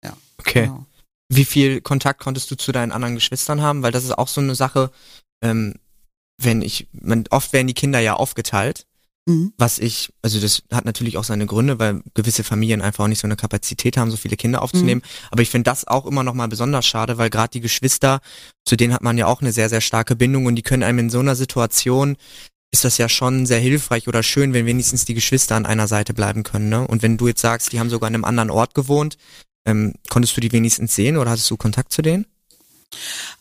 [0.05, 0.17] Ja.
[0.39, 0.67] Okay.
[0.67, 0.87] Genau.
[1.33, 3.83] Wie viel Kontakt konntest du zu deinen anderen Geschwistern haben?
[3.83, 4.93] Weil das ist auch so eine Sache,
[5.43, 5.75] ähm,
[6.41, 8.87] wenn ich, man, oft werden die Kinder ja aufgeteilt
[9.27, 9.53] Mhm.
[9.59, 13.21] Was ich, also das hat natürlich auch seine Gründe, weil gewisse Familien einfach auch nicht
[13.21, 15.03] so eine Kapazität haben, so viele Kinder aufzunehmen.
[15.05, 15.29] Mhm.
[15.31, 18.21] Aber ich finde das auch immer noch mal besonders schade, weil gerade die Geschwister,
[18.65, 20.99] zu denen hat man ja auch eine sehr, sehr starke Bindung und die können einem
[21.01, 22.17] in so einer Situation
[22.73, 26.15] ist das ja schon sehr hilfreich oder schön, wenn wenigstens die Geschwister an einer Seite
[26.15, 26.69] bleiben können.
[26.69, 26.87] Ne?
[26.87, 29.17] Und wenn du jetzt sagst, die haben sogar an einem anderen Ort gewohnt,
[29.67, 32.27] ähm, konntest du die wenigstens sehen oder hattest du Kontakt zu denen?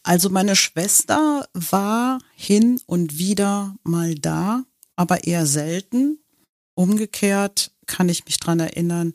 [0.04, 4.64] Also meine Schwester war hin und wieder mal da
[5.00, 6.20] aber eher selten.
[6.76, 9.14] Umgekehrt kann ich mich dran erinnern,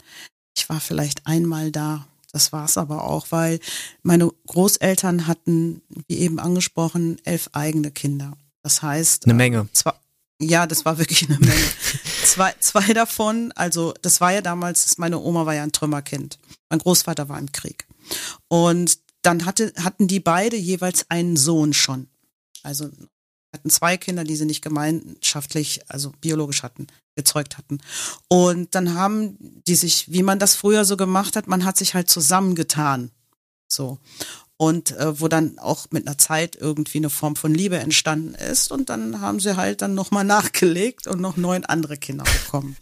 [0.57, 2.07] ich war vielleicht einmal da.
[2.33, 3.61] Das war es aber auch, weil
[4.03, 8.33] meine Großeltern hatten, wie eben angesprochen, elf eigene Kinder.
[8.62, 9.27] Das heißt.
[9.27, 9.68] Eine Menge.
[9.73, 10.01] Zwar,
[10.40, 11.53] ja, das war wirklich eine Menge.
[12.25, 16.38] zwei, zwei davon, also das war ja damals, meine Oma war ja ein Trümmerkind.
[16.70, 17.87] Mein Großvater war im Krieg.
[18.49, 22.09] Und dann hatte, hatten die beide jeweils einen Sohn schon.
[22.62, 22.88] Also
[23.55, 27.79] hatten zwei Kinder, die sie nicht gemeinschaftlich, also biologisch hatten, gezeugt hatten.
[28.29, 31.95] Und dann haben die sich, wie man das früher so gemacht hat, man hat sich
[31.95, 33.11] halt zusammengetan.
[33.69, 33.99] So.
[34.57, 38.71] Und äh, wo dann auch mit einer Zeit irgendwie eine Form von Liebe entstanden ist.
[38.71, 42.77] Und dann haben sie halt dann nochmal nachgelegt und noch neun andere Kinder bekommen.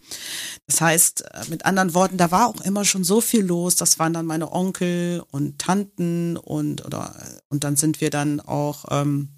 [0.66, 3.76] Das heißt, äh, mit anderen Worten, da war auch immer schon so viel los.
[3.76, 7.14] Das waren dann meine Onkel und Tanten und oder
[7.48, 9.30] und dann sind wir dann auch ähm,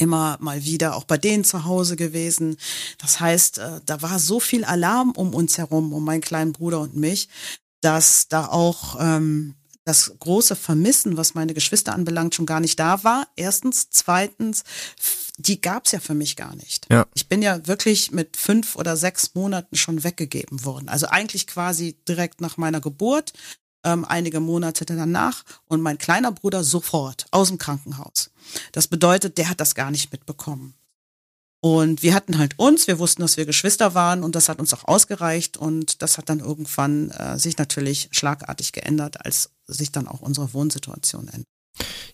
[0.00, 2.56] immer mal wieder auch bei denen zu Hause gewesen.
[2.98, 6.80] Das heißt, äh, da war so viel Alarm um uns herum, um meinen kleinen Bruder
[6.80, 7.28] und mich,
[7.80, 13.02] dass da auch ähm, das große Vermissen, was meine Geschwister anbelangt, schon gar nicht da
[13.04, 13.26] war.
[13.36, 13.88] Erstens.
[13.90, 14.64] Zweitens,
[15.36, 16.86] die gab's ja für mich gar nicht.
[16.90, 17.06] Ja.
[17.14, 20.88] Ich bin ja wirklich mit fünf oder sechs Monaten schon weggegeben worden.
[20.88, 23.32] Also eigentlich quasi direkt nach meiner Geburt
[23.84, 28.30] ähm, einige Monate danach und mein kleiner Bruder sofort aus dem Krankenhaus.
[28.72, 30.74] Das bedeutet, der hat das gar nicht mitbekommen.
[31.62, 34.72] Und wir hatten halt uns, wir wussten, dass wir Geschwister waren und das hat uns
[34.72, 40.08] auch ausgereicht und das hat dann irgendwann äh, sich natürlich schlagartig geändert, als sich dann
[40.08, 41.46] auch unsere Wohnsituation ändert.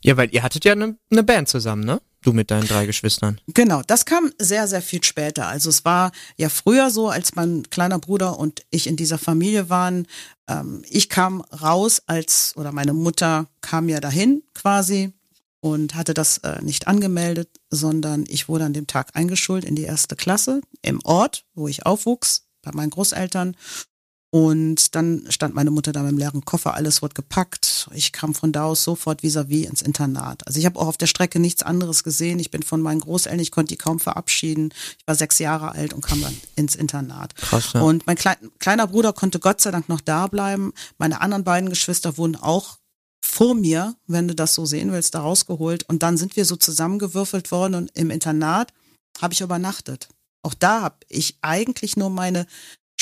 [0.02, 2.00] Ja, weil ihr hattet ja eine ne Band zusammen, ne?
[2.26, 3.40] Du mit deinen drei Geschwistern.
[3.54, 5.46] Genau, das kam sehr, sehr viel später.
[5.46, 9.70] Also es war ja früher so, als mein kleiner Bruder und ich in dieser Familie
[9.70, 10.08] waren.
[10.48, 15.12] Ähm, ich kam raus als, oder meine Mutter kam ja dahin quasi
[15.60, 19.84] und hatte das äh, nicht angemeldet, sondern ich wurde an dem Tag eingeschult in die
[19.84, 23.54] erste Klasse im Ort, wo ich aufwuchs, bei meinen Großeltern.
[24.30, 27.88] Und dann stand meine Mutter da mit dem leeren Koffer, alles wurde gepackt.
[27.94, 30.46] Ich kam von da aus sofort vis-à-vis -vis ins Internat.
[30.46, 32.40] Also ich habe auch auf der Strecke nichts anderes gesehen.
[32.40, 34.74] Ich bin von meinen Großeltern, ich konnte die kaum verabschieden.
[34.98, 37.36] Ich war sechs Jahre alt und kam dann ins Internat.
[37.36, 37.80] Krass, ja.
[37.80, 40.72] Und mein klein, kleiner Bruder konnte Gott sei Dank noch da bleiben.
[40.98, 42.78] Meine anderen beiden Geschwister wurden auch
[43.24, 45.88] vor mir, wenn du das so sehen willst, da rausgeholt.
[45.88, 48.72] Und dann sind wir so zusammengewürfelt worden und im Internat
[49.20, 50.08] habe ich übernachtet.
[50.42, 52.46] Auch da habe ich eigentlich nur meine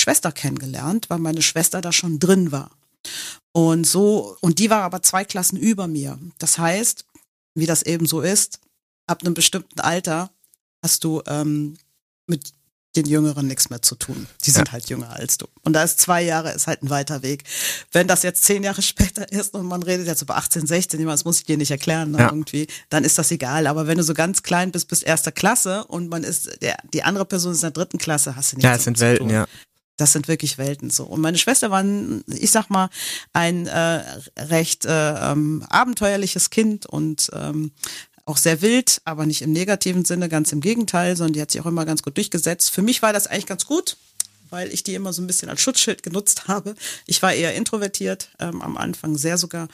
[0.05, 2.69] Schwester kennengelernt, weil meine Schwester da schon drin war.
[3.53, 6.19] Und so, und die war aber zwei Klassen über mir.
[6.37, 7.05] Das heißt,
[7.55, 8.59] wie das eben so ist,
[9.07, 10.29] ab einem bestimmten Alter
[10.83, 11.75] hast du ähm,
[12.27, 12.53] mit
[12.95, 14.27] den Jüngeren nichts mehr zu tun.
[14.45, 14.73] Die sind ja.
[14.73, 15.47] halt jünger als du.
[15.63, 17.43] Und da ist zwei Jahre, ist halt ein weiter Weg.
[17.91, 21.25] Wenn das jetzt zehn Jahre später ist und man redet jetzt über 18, 16, das
[21.25, 22.29] muss ich dir nicht erklären, ne, ja.
[22.29, 23.65] irgendwie, dann ist das egal.
[23.65, 27.01] Aber wenn du so ganz klein bist, bis erster Klasse und man ist, der, die
[27.01, 29.47] andere Person ist in der dritten Klasse, hast du nichts Ja, es sind Welten, ja.
[29.97, 31.05] Das sind wirklich Welten so.
[31.05, 31.83] Und meine Schwester war,
[32.27, 32.89] ich sag mal,
[33.33, 34.03] ein äh,
[34.37, 37.71] recht äh, ähm, abenteuerliches Kind und ähm,
[38.25, 41.61] auch sehr wild, aber nicht im negativen Sinne, ganz im Gegenteil, sondern die hat sich
[41.61, 42.71] auch immer ganz gut durchgesetzt.
[42.71, 43.97] Für mich war das eigentlich ganz gut,
[44.49, 46.75] weil ich die immer so ein bisschen als Schutzschild genutzt habe.
[47.05, 49.67] Ich war eher introvertiert, ähm, am Anfang sehr sogar.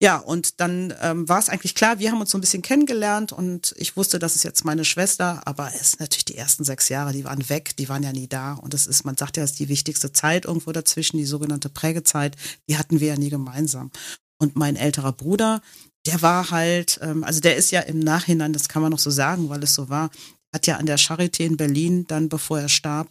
[0.00, 3.32] Ja, und dann ähm, war es eigentlich klar, wir haben uns so ein bisschen kennengelernt
[3.32, 6.88] und ich wusste, das ist jetzt meine Schwester, aber es ist natürlich die ersten sechs
[6.88, 8.52] Jahre, die waren weg, die waren ja nie da.
[8.52, 11.68] Und das ist, man sagt ja, das ist die wichtigste Zeit irgendwo dazwischen, die sogenannte
[11.68, 12.36] Prägezeit,
[12.68, 13.90] die hatten wir ja nie gemeinsam.
[14.38, 15.62] Und mein älterer Bruder,
[16.06, 19.10] der war halt, ähm, also der ist ja im Nachhinein, das kann man noch so
[19.10, 20.10] sagen, weil es so war,
[20.52, 23.08] hat ja an der Charité in Berlin, dann bevor er starb,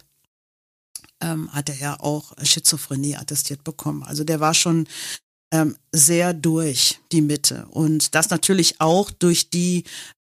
[1.19, 4.03] ähm, hat er ja auch Schizophrenie attestiert bekommen.
[4.03, 4.87] Also der war schon
[5.51, 7.67] ähm, sehr durch die Mitte.
[7.71, 9.83] Und das natürlich auch durch die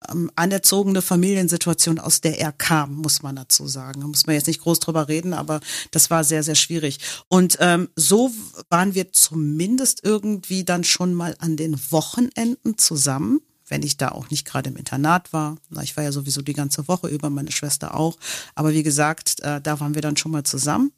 [0.10, 4.02] ähm, anerzogene Familiensituation, aus der er kam, muss man dazu sagen.
[4.02, 5.60] Da muss man jetzt nicht groß drüber reden, aber
[5.92, 7.00] das war sehr, sehr schwierig.
[7.28, 8.32] Und ähm, so
[8.70, 14.30] waren wir zumindest irgendwie dann schon mal an den Wochenenden zusammen wenn ich da auch
[14.30, 15.58] nicht gerade im Internat war.
[15.70, 18.18] Na, ich war ja sowieso die ganze Woche über, meine Schwester auch.
[18.56, 20.92] Aber wie gesagt, äh, da waren wir dann schon mal zusammen.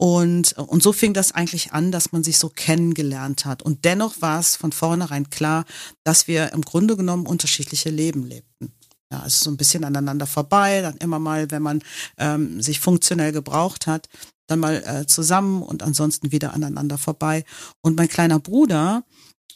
[0.00, 3.62] Und, und so fing das eigentlich an, dass man sich so kennengelernt hat.
[3.62, 5.64] Und dennoch war es von vornherein klar,
[6.04, 8.72] dass wir im Grunde genommen unterschiedliche Leben lebten.
[9.10, 11.82] Ja, also so ein bisschen aneinander vorbei, dann immer mal, wenn man
[12.16, 14.08] ähm, sich funktionell gebraucht hat,
[14.46, 17.44] dann mal äh, zusammen und ansonsten wieder aneinander vorbei.
[17.80, 19.04] Und mein kleiner Bruder,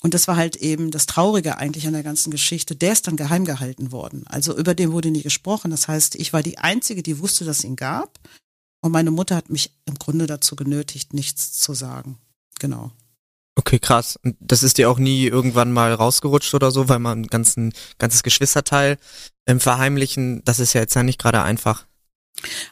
[0.01, 3.17] und das war halt eben das Traurige eigentlich an der ganzen Geschichte, der ist dann
[3.17, 4.25] geheim gehalten worden.
[4.27, 5.71] Also über den wurde nie gesprochen.
[5.71, 8.19] Das heißt, ich war die Einzige, die wusste, dass es ihn gab.
[8.83, 12.19] Und meine Mutter hat mich im Grunde dazu genötigt, nichts zu sagen.
[12.59, 12.91] Genau.
[13.55, 14.19] Okay, krass.
[14.23, 17.73] Und das ist dir auch nie irgendwann mal rausgerutscht oder so, weil man ein ganzen,
[17.99, 18.99] ganzes Geschwisterteil
[19.47, 21.87] im Verheimlichen, das ist ja jetzt ja nicht gerade einfach.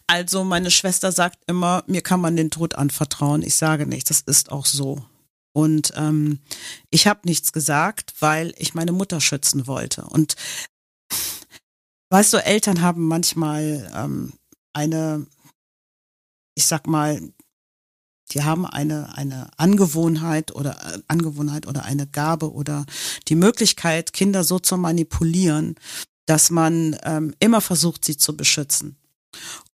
[0.06, 3.42] Also meine Schwester sagt immer, mir kann man den Tod anvertrauen.
[3.42, 5.04] Ich sage nichts, das ist auch so.
[5.52, 6.40] Und ähm,
[6.90, 10.02] ich habe nichts gesagt, weil ich meine Mutter schützen wollte.
[10.02, 10.34] Und
[12.08, 14.32] weißt du, Eltern haben manchmal ähm,
[14.72, 15.26] eine
[16.60, 17.32] ich sag mal,
[18.32, 22.84] die haben eine, eine Angewohnheit oder äh, Angewohnheit oder eine Gabe oder
[23.28, 25.76] die Möglichkeit, Kinder so zu manipulieren,
[26.26, 28.98] dass man ähm, immer versucht, sie zu beschützen.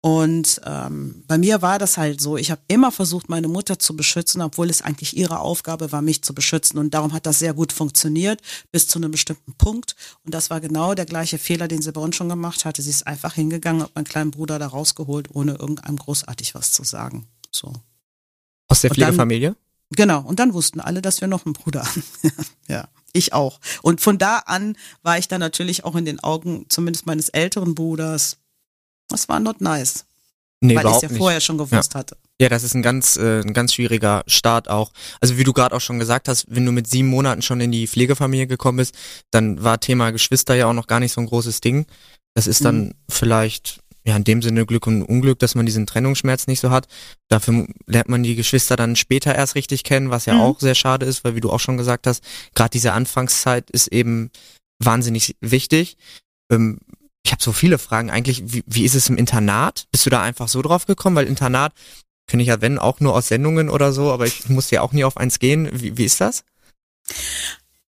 [0.07, 3.97] Und ähm, bei mir war das halt so, ich habe immer versucht, meine Mutter zu
[3.97, 6.79] beschützen, obwohl es eigentlich ihre Aufgabe war, mich zu beschützen.
[6.79, 8.41] Und darum hat das sehr gut funktioniert,
[8.71, 9.97] bis zu einem bestimmten Punkt.
[10.23, 12.83] Und das war genau der gleiche Fehler, den sie bei uns schon gemacht hatte.
[12.83, 16.85] Sie ist einfach hingegangen, hat meinen kleinen Bruder da rausgeholt, ohne irgendeinem großartig was zu
[16.85, 17.27] sagen.
[17.51, 17.73] So.
[18.69, 19.57] Aus der Pflegefamilie?
[19.91, 22.05] Genau, und dann wussten alle, dass wir noch einen Bruder haben.
[22.69, 23.59] ja, ich auch.
[23.83, 27.75] Und von da an war ich dann natürlich auch in den Augen zumindest meines älteren
[27.75, 28.37] Bruders
[29.17, 30.05] das war not nice.
[30.61, 31.19] Nee, weil ich es ja nicht.
[31.19, 32.01] vorher schon gewusst ja.
[32.01, 32.17] hatte.
[32.41, 34.93] Ja, das ist ein ganz, äh, ein ganz schwieriger Start auch.
[35.21, 37.73] Also wie du gerade auch schon gesagt hast, wenn du mit sieben Monaten schon in
[37.73, 38.95] die Pflegefamilie gekommen bist,
[39.31, 41.87] dann war Thema Geschwister ja auch noch gar nicht so ein großes Ding.
[42.35, 42.95] Das ist dann mhm.
[43.09, 46.87] vielleicht ja in dem Sinne Glück und Unglück, dass man diesen Trennungsschmerz nicht so hat.
[47.29, 50.41] Dafür lernt man die Geschwister dann später erst richtig kennen, was ja mhm.
[50.41, 52.23] auch sehr schade ist, weil wie du auch schon gesagt hast,
[52.55, 54.31] gerade diese Anfangszeit ist eben
[54.79, 55.97] wahnsinnig wichtig.
[56.51, 56.79] Ähm,
[57.27, 58.43] ich habe so viele Fragen eigentlich.
[58.47, 59.89] Wie, wie ist es im Internat?
[59.91, 61.17] Bist du da einfach so drauf gekommen?
[61.17, 61.73] Weil Internat
[62.29, 64.93] kenne ich ja, wenn, auch nur aus Sendungen oder so, aber ich musste ja auch
[64.93, 65.69] nie auf eins gehen.
[65.73, 66.45] Wie, wie ist das?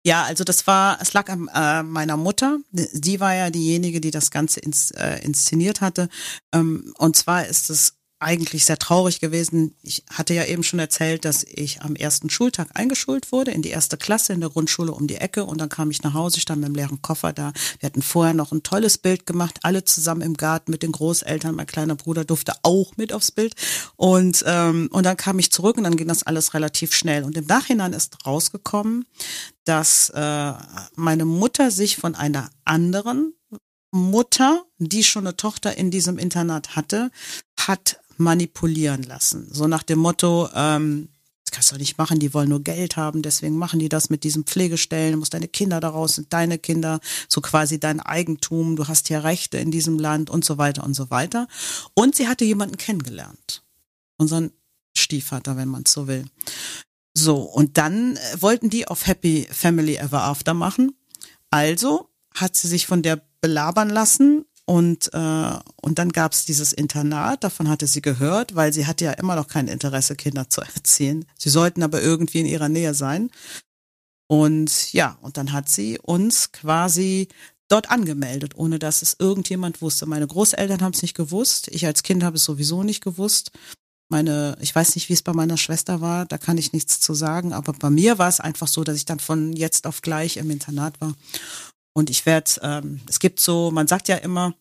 [0.04, 2.58] Ja, also das war, es lag an äh, meiner Mutter.
[2.71, 6.10] Sie war ja diejenige, die das Ganze ins, äh, inszeniert hatte.
[6.52, 9.76] Ähm, und zwar ist es eigentlich sehr traurig gewesen.
[9.84, 13.70] Ich hatte ja eben schon erzählt, dass ich am ersten Schultag eingeschult wurde in die
[13.70, 16.62] erste Klasse in der Grundschule um die Ecke und dann kam ich nach Hause, stand
[16.62, 17.54] mit dem leeren Koffer da.
[17.80, 21.56] Wir hatten vorher noch ein tolles Bild gemacht, alle zusammen im Garten mit den Großeltern.
[21.56, 23.54] Mein kleiner Bruder durfte auch mit aufs Bild
[23.96, 27.24] und ähm, und dann kam ich zurück und dann ging das alles relativ schnell.
[27.24, 29.06] Und im Nachhinein ist rausgekommen,
[29.64, 30.54] dass äh,
[30.96, 33.34] meine Mutter sich von einer anderen
[33.92, 37.12] Mutter, die schon eine Tochter in diesem Internat hatte,
[37.60, 39.48] hat manipulieren lassen.
[39.52, 41.10] So nach dem Motto, ähm,
[41.46, 44.24] das kannst du nicht machen, die wollen nur Geld haben, deswegen machen die das mit
[44.24, 47.00] diesen Pflegestellen, du musst deine Kinder daraus, sind deine Kinder,
[47.30, 50.94] so quasi dein Eigentum, du hast hier Rechte in diesem Land und so weiter und
[50.94, 51.48] so weiter.
[51.94, 53.64] Und sie hatte jemanden kennengelernt.
[54.18, 54.52] Unseren
[54.98, 56.26] Stiefvater, wenn man so will.
[57.14, 60.96] So, und dann äh, wollten die auf Happy Family Ever After machen.
[61.50, 67.46] Also hat sie sich von der belabern lassen, und, äh, und dann gab's dieses Internat,
[67.46, 71.26] davon hatte sie gehört, weil sie hatte ja immer noch kein Interesse, Kinder zu erziehen.
[71.38, 73.32] Sie sollten aber irgendwie in ihrer Nähe sein.
[74.28, 77.30] Und ja, und dann hat sie uns quasi
[77.70, 80.06] dort angemeldet, ohne dass es irgendjemand wusste.
[80.06, 81.70] Meine Großeltern haben es nicht gewusst.
[81.70, 83.52] Ich als Kind habe es sowieso nicht gewusst.
[84.10, 87.14] Meine, ich weiß nicht, wie es bei meiner Schwester war, da kann ich nichts zu
[87.14, 90.36] sagen, aber bei mir war es einfach so, dass ich dann von jetzt auf gleich
[90.36, 91.14] im Internat war.
[91.98, 94.54] Und ich werde, ähm, es gibt so, man sagt ja immer,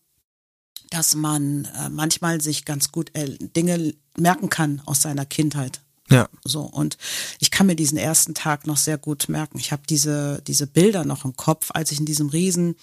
[0.88, 5.83] dass man äh, manchmal sich ganz gut äh, Dinge merken kann aus seiner Kindheit.
[6.09, 6.31] Ja.
[6.44, 6.96] So und
[7.38, 9.59] ich kann mir diesen ersten Tag noch sehr gut merken.
[9.59, 12.75] Ich habe diese diese Bilder noch im Kopf, als ich in diesem riesen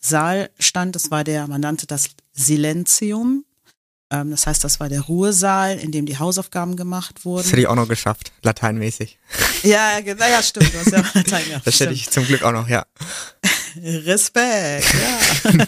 [0.00, 0.96] Saal stand.
[0.96, 3.44] Das war der, man nannte das Silenzium.
[4.10, 7.44] Ähm, das heißt, das war der Ruhesaal, in dem die Hausaufgaben gemacht wurden.
[7.44, 9.20] Das hätte ich auch noch geschafft, lateinmäßig.
[9.62, 10.74] Ja, genau, ja, stimmt.
[10.74, 12.84] Du hast ja Latein gehabt, Das hätte ich zum Glück auch noch, ja.
[13.82, 15.66] Respekt, ja.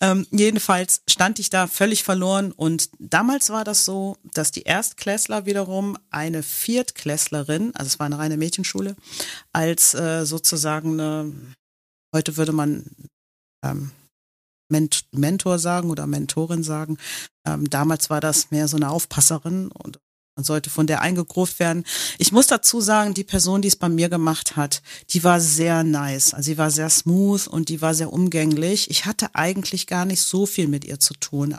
[0.00, 5.46] ähm, jedenfalls stand ich da völlig verloren und damals war das so, dass die Erstklässler
[5.46, 8.96] wiederum eine Viertklässlerin, also es war eine reine Mädchenschule,
[9.52, 11.32] als äh, sozusagen eine,
[12.14, 12.84] heute würde man
[13.64, 13.92] ähm,
[14.70, 16.98] Ment Mentor sagen oder Mentorin sagen.
[17.46, 19.98] Ähm, damals war das mehr so eine Aufpasserin und
[20.38, 21.82] man sollte von der eingegruft werden.
[22.16, 25.82] Ich muss dazu sagen, die Person, die es bei mir gemacht hat, die war sehr
[25.82, 26.32] nice.
[26.32, 28.88] Also sie war sehr smooth und die war sehr umgänglich.
[28.88, 31.56] Ich hatte eigentlich gar nicht so viel mit ihr zu tun.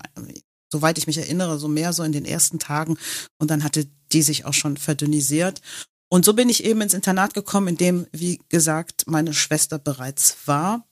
[0.71, 2.97] Soweit ich mich erinnere, so mehr so in den ersten Tagen.
[3.37, 5.59] Und dann hatte die sich auch schon verdünnisiert.
[6.07, 10.37] Und so bin ich eben ins Internat gekommen, in dem, wie gesagt, meine Schwester bereits
[10.45, 10.87] war.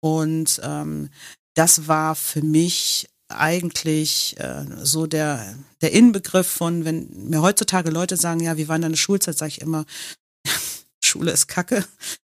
[0.00, 1.08] Und ähm,
[1.54, 8.16] das war für mich eigentlich äh, so der, der Inbegriff von, wenn mir heutzutage Leute
[8.16, 9.84] sagen, ja, wie war deine Schulzeit, sage ich immer,
[11.04, 11.84] Schule ist Kacke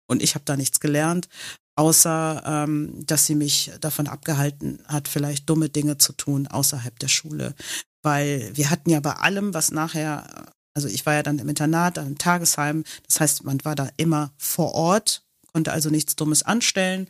[0.07, 1.29] und ich habe da nichts gelernt,
[1.75, 7.07] außer ähm, dass sie mich davon abgehalten hat, vielleicht dumme Dinge zu tun außerhalb der
[7.07, 7.55] Schule.
[8.01, 11.97] Weil wir hatten ja bei allem, was nachher, also ich war ja dann im Internat,
[11.97, 16.43] dann im Tagesheim, das heißt, man war da immer vor Ort, konnte also nichts Dummes
[16.43, 17.09] anstellen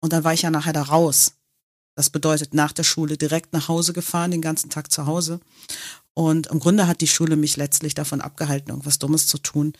[0.00, 1.35] und dann war ich ja nachher da raus.
[1.96, 5.40] Das bedeutet nach der Schule direkt nach Hause gefahren, den ganzen Tag zu Hause.
[6.14, 9.72] Und im Grunde hat die Schule mich letztlich davon abgehalten, irgendwas Dummes zu tun.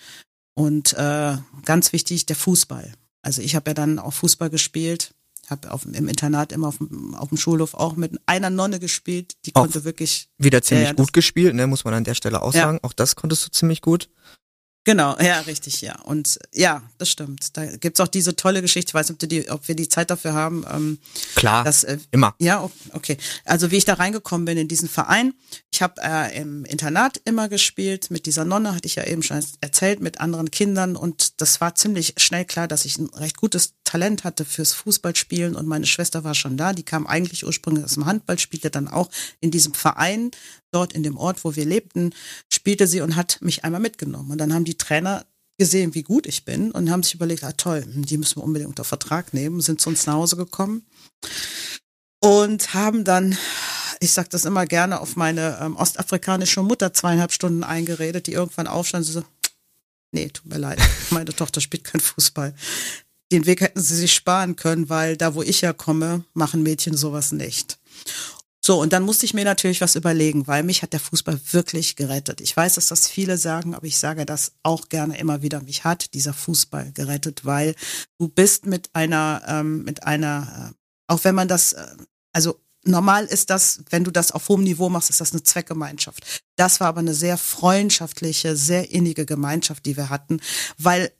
[0.54, 2.92] Und äh, ganz wichtig, der Fußball.
[3.22, 5.14] Also ich habe ja dann auch Fußball gespielt,
[5.50, 9.54] habe im Internat immer auf dem, auf dem Schulhof auch mit einer Nonne gespielt, die
[9.54, 12.54] Auch konnte wirklich, Wieder ziemlich Ja, gut gespielt, ne, muss man an der Stelle auch
[12.54, 12.62] Ja.
[12.62, 12.78] sagen.
[12.82, 14.08] Auch das konntest du ziemlich gut.
[14.86, 16.00] Genau, ja, richtig, ja.
[16.00, 17.54] Und ja, das stimmt.
[17.58, 20.08] Da gibt's auch diese tolle Geschichte, ich weiß nicht, ob, die, ob wir die Zeit
[20.08, 20.98] dafür haben, ähm,
[21.34, 22.34] Klar, dass äh, immer.
[22.38, 23.18] Ja, okay.
[23.44, 25.34] Also wie ich da reingekommen bin in diesen Verein.
[25.70, 28.10] Ich habe äh, im Internat immer gespielt.
[28.10, 30.96] Mit dieser Nonne hatte ich ja eben schon erzählt, mit anderen Kindern.
[30.96, 35.54] Und das war ziemlich schnell klar, dass ich ein recht gutes Talent hatte fürs Fußballspielen.
[35.54, 36.72] Und meine Schwester war schon da.
[36.72, 40.30] Die kam eigentlich ursprünglich aus dem Handball, spielte dann auch in diesem Verein,
[40.70, 42.14] dort in dem Ort, wo wir lebten,
[42.50, 44.30] spielte sie und hat mich einmal mitgenommen.
[44.30, 45.26] Und dann haben die Trainer
[45.58, 48.68] gesehen, wie gut ich bin und haben sich überlegt, ah toll, die müssen wir unbedingt
[48.68, 50.84] unter Vertrag nehmen, sind zu uns nach Hause gekommen
[52.20, 53.36] und haben dann,
[54.00, 58.66] ich sag das immer gerne, auf meine ähm, ostafrikanische Mutter zweieinhalb Stunden eingeredet, die irgendwann
[58.66, 59.24] aufstand und so,
[60.12, 60.78] nee, tut mir leid,
[61.10, 62.54] meine Tochter spielt kein Fußball.
[63.32, 67.32] Den Weg hätten sie sich sparen können, weil da, wo ich herkomme, machen Mädchen sowas
[67.32, 67.78] nicht.
[68.66, 71.94] So, und dann musste ich mir natürlich was überlegen, weil mich hat der Fußball wirklich
[71.94, 72.40] gerettet.
[72.40, 75.62] Ich weiß, dass das viele sagen, aber ich sage das auch gerne immer wieder.
[75.62, 77.76] Mich hat dieser Fußball gerettet, weil
[78.18, 80.74] du bist mit einer, ähm, mit einer, äh,
[81.06, 81.86] auch wenn man das, äh,
[82.32, 86.42] also normal ist das, wenn du das auf hohem Niveau machst, ist das eine Zweckgemeinschaft.
[86.56, 90.40] Das war aber eine sehr freundschaftliche, sehr innige Gemeinschaft, die wir hatten,
[90.76, 91.12] weil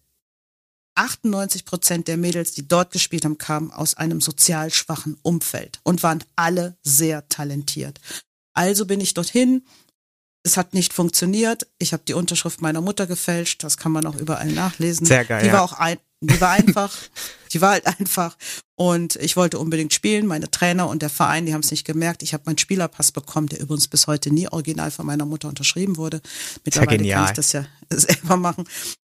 [0.97, 6.03] 98 Prozent der Mädels, die dort gespielt haben, kamen aus einem sozial schwachen Umfeld und
[6.03, 8.01] waren alle sehr talentiert.
[8.55, 9.65] Also bin ich dorthin.
[10.43, 11.67] Es hat nicht funktioniert.
[11.79, 13.65] Ich habe die Unterschrift meiner Mutter gefälscht.
[13.65, 15.07] Das kann man auch überall nachlesen.
[15.07, 15.55] Sehr geil, Die ja.
[15.55, 16.97] war auch ein, die war einfach,
[17.53, 18.37] die war halt einfach.
[18.77, 20.27] Und ich wollte unbedingt spielen.
[20.27, 22.23] Meine Trainer und der Verein, die haben es nicht gemerkt.
[22.23, 25.97] Ich habe meinen Spielerpass bekommen, der übrigens bis heute nie original von meiner Mutter unterschrieben
[25.97, 26.23] wurde.
[26.65, 27.25] Mittlerweile kann genial.
[27.27, 28.67] ich das ja selber machen.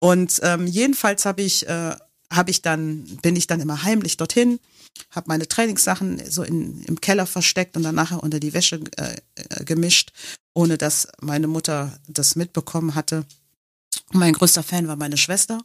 [0.02, 1.94] Und ähm, jedenfalls habe ich, äh,
[2.28, 4.58] habe ich dann, bin ich dann immer heimlich dorthin,
[5.12, 9.14] habe meine Trainingssachen so in, im Keller versteckt und dann nachher unter die Wäsche äh,
[9.36, 10.10] äh, gemischt,
[10.54, 13.24] ohne dass meine Mutter das mitbekommen hatte.
[14.10, 15.62] Mein größter Fan war meine Schwester.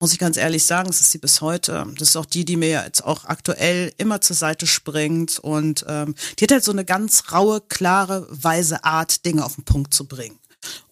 [0.00, 1.86] Muss ich ganz ehrlich sagen, das ist sie bis heute.
[1.96, 5.38] Das ist auch die, die mir jetzt auch aktuell immer zur Seite springt.
[5.38, 9.64] Und ähm, die hat halt so eine ganz raue, klare, weise Art, Dinge auf den
[9.64, 10.38] Punkt zu bringen.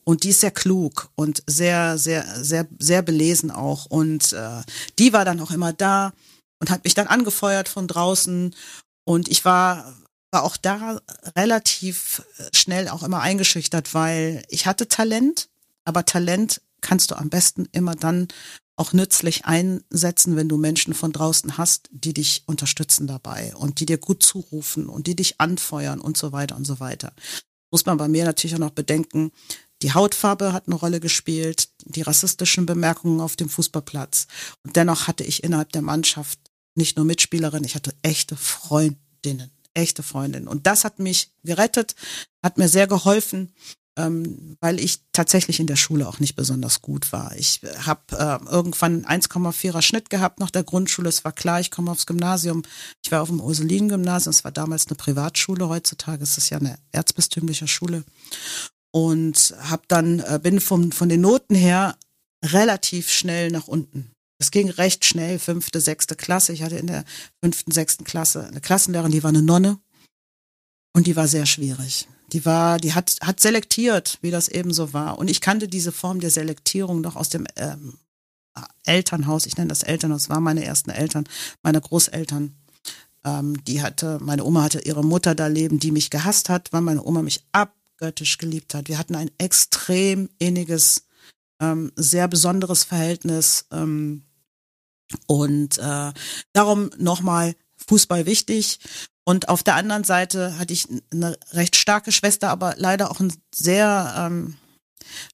[0.09, 3.85] Und die ist sehr klug und sehr, sehr, sehr, sehr belesen auch.
[3.85, 4.63] Und äh,
[4.99, 6.15] die war dann auch immer da
[6.61, 8.57] und hat mich dann angefeuert von draußen.
[9.05, 9.95] Und ich war,
[10.31, 11.03] war auch da
[11.37, 12.23] relativ
[12.55, 15.51] schnell auch immer eingeschüchtert, weil ich hatte Talent,
[15.85, 18.29] aber Talent kannst du am besten immer dann
[18.77, 23.85] auch nützlich einsetzen, wenn du Menschen von draußen hast, die dich unterstützen dabei und die
[23.85, 27.13] dir gut zurufen und die dich anfeuern und so weiter und so weiter.
[27.71, 29.33] Muss man bei mir natürlich auch noch bedenken,
[29.83, 34.27] die Hautfarbe hat eine Rolle gespielt, die rassistischen Bemerkungen auf dem Fußballplatz.
[34.65, 36.39] Und dennoch hatte ich innerhalb der Mannschaft
[36.75, 40.49] nicht nur Mitspielerinnen, ich hatte echte Freundinnen, echte Freundinnen.
[40.49, 41.95] Und das hat mich gerettet,
[42.43, 43.53] hat mir sehr geholfen,
[43.99, 47.37] ähm, weil ich tatsächlich in der Schule auch nicht besonders gut war.
[47.37, 51.09] Ich habe äh, irgendwann 1,4er Schnitt gehabt nach der Grundschule.
[51.09, 52.63] Es war klar, ich komme aufs Gymnasium.
[53.05, 54.31] Ich war auf dem Ursulinen-Gymnasium.
[54.31, 55.69] Es war damals eine Privatschule.
[55.69, 58.05] Heutzutage ist es ja eine erzbistümliche Schule.
[58.91, 61.97] Und habe dann äh, bin von von den Noten her
[62.45, 64.11] relativ schnell nach unten.
[64.39, 66.53] Es ging recht schnell, fünfte, sechste Klasse.
[66.53, 67.05] Ich hatte in der
[67.43, 69.79] fünften, sechsten Klasse eine Klassenlehrerin, die war eine Nonne
[70.95, 72.09] und die war sehr schwierig.
[72.33, 75.19] Die war, die hat, hat selektiert, wie das eben so war.
[75.19, 77.95] Und ich kannte diese Form der Selektierung noch aus dem ähm,
[78.85, 79.47] Elternhaus.
[79.47, 81.25] Ich nenne das Elternhaus, war meine ersten Eltern,
[81.63, 82.55] meine Großeltern.
[83.25, 86.83] Ähm, die hatte, meine Oma hatte ihre Mutter da leben, die mich gehasst hat, weil
[86.83, 87.45] meine Oma mich
[87.99, 88.89] abgöttisch geliebt hat.
[88.89, 91.07] Wir hatten ein extrem inniges,
[91.61, 93.67] ähm, sehr besonderes Verhältnis.
[93.73, 94.23] Ähm,
[95.27, 96.13] und äh,
[96.53, 97.55] darum nochmal
[97.89, 98.79] Fußball wichtig.
[99.25, 103.33] Und auf der anderen Seite hatte ich eine recht starke Schwester, aber leider auch einen
[103.55, 104.57] sehr ähm,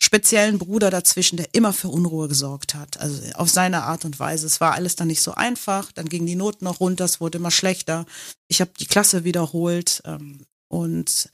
[0.01, 2.99] speziellen Bruder dazwischen, der immer für Unruhe gesorgt hat.
[2.99, 4.47] Also auf seine Art und Weise.
[4.47, 5.93] Es war alles dann nicht so einfach.
[5.93, 8.07] Dann gingen die Noten noch runter, es wurde immer schlechter.
[8.49, 10.03] Ich habe die Klasse wiederholt.
[10.07, 11.31] Ähm, und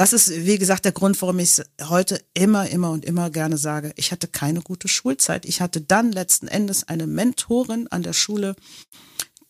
[0.00, 3.92] das ist, wie gesagt, der Grund, warum ich heute immer, immer und immer gerne sage,
[3.96, 5.44] ich hatte keine gute Schulzeit.
[5.44, 8.56] Ich hatte dann letzten Endes eine Mentorin an der Schule,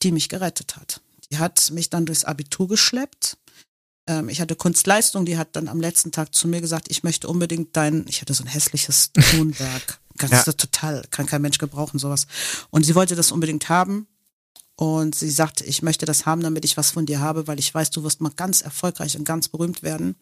[0.02, 1.02] die mich gerettet hat.
[1.30, 3.36] Die hat mich dann durchs Abitur geschleppt.
[4.08, 7.28] Ähm, ich hatte Kunstleistung, die hat dann am letzten Tag zu mir gesagt, ich möchte
[7.28, 10.00] unbedingt dein, ich hatte so ein hässliches Tonwerk.
[10.16, 10.52] Ganz ja.
[10.52, 12.26] total, kann kein Mensch gebrauchen, sowas.
[12.70, 14.08] Und sie wollte das unbedingt haben.
[14.80, 17.74] Und sie sagte, ich möchte das haben, damit ich was von dir habe, weil ich
[17.74, 20.16] weiß, du wirst mal ganz erfolgreich und ganz berühmt werden.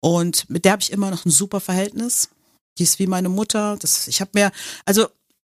[0.00, 2.30] Und mit der habe ich immer noch ein super Verhältnis.
[2.78, 3.76] Die ist wie meine Mutter.
[3.78, 4.52] Das, ich habe mir,
[4.86, 5.08] also,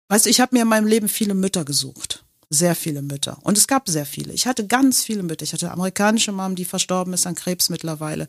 [0.09, 3.39] weißt du, ich habe mir in meinem Leben viele Mütter gesucht sehr viele Mütter.
[3.41, 4.31] Und es gab sehr viele.
[4.31, 5.41] Ich hatte ganz viele Mütter.
[5.41, 8.27] Ich hatte amerikanische Mom, die verstorben ist an Krebs mittlerweile.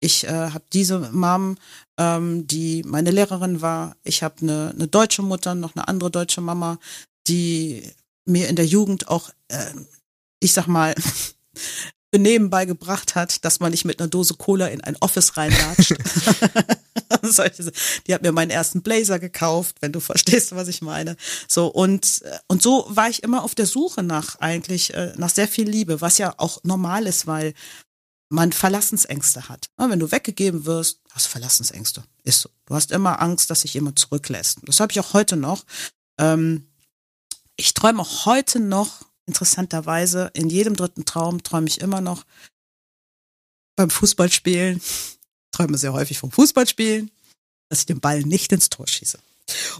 [0.00, 1.58] Ich äh, habe diese Mom,
[1.98, 3.94] ähm, die meine Lehrerin war.
[4.04, 6.78] Ich habe eine, eine deutsche Mutter, noch eine andere deutsche Mama,
[7.26, 7.82] die
[8.28, 9.72] mir in der Jugend auch, äh,
[10.40, 10.94] ich sag mal,
[12.10, 15.92] Benehmen beigebracht hat, dass man nicht mit einer Dose Cola in ein Office reinlatscht.
[18.06, 21.16] die hat mir meinen ersten Blazer gekauft, wenn du verstehst, was ich meine.
[21.48, 25.48] So und und so war ich immer auf der Suche nach eigentlich äh, nach sehr
[25.48, 27.52] viel Liebe, was ja auch normal ist, weil
[28.30, 29.70] man Verlassensängste hat.
[29.76, 32.04] Wenn du weggegeben wirst, hast du Verlassensängste.
[32.24, 32.50] Ist so.
[32.66, 34.58] Du hast immer Angst, dass sich jemand zurücklässt.
[34.64, 35.64] Das habe ich auch heute noch.
[36.18, 36.67] Ähm,
[37.58, 42.24] ich träume auch heute noch interessanterweise, in jedem dritten Traum träume ich immer noch
[43.76, 44.80] beim Fußballspielen,
[45.52, 47.10] träume sehr häufig vom Fußballspielen,
[47.68, 49.18] dass ich den Ball nicht ins Tor schieße.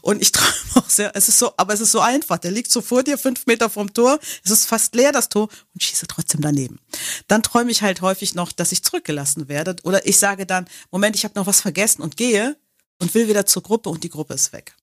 [0.02, 2.38] Und ich träume auch sehr, es ist so, aber es ist so einfach.
[2.38, 5.48] Der liegt so vor dir, fünf Meter vom Tor, es ist fast leer, das Tor,
[5.72, 6.80] und schieße trotzdem daneben.
[7.28, 9.76] Dann träume ich halt häufig noch, dass ich zurückgelassen werde.
[9.84, 12.56] Oder ich sage dann, Moment, ich habe noch was vergessen und gehe
[12.98, 14.74] und will wieder zur Gruppe und die Gruppe ist weg.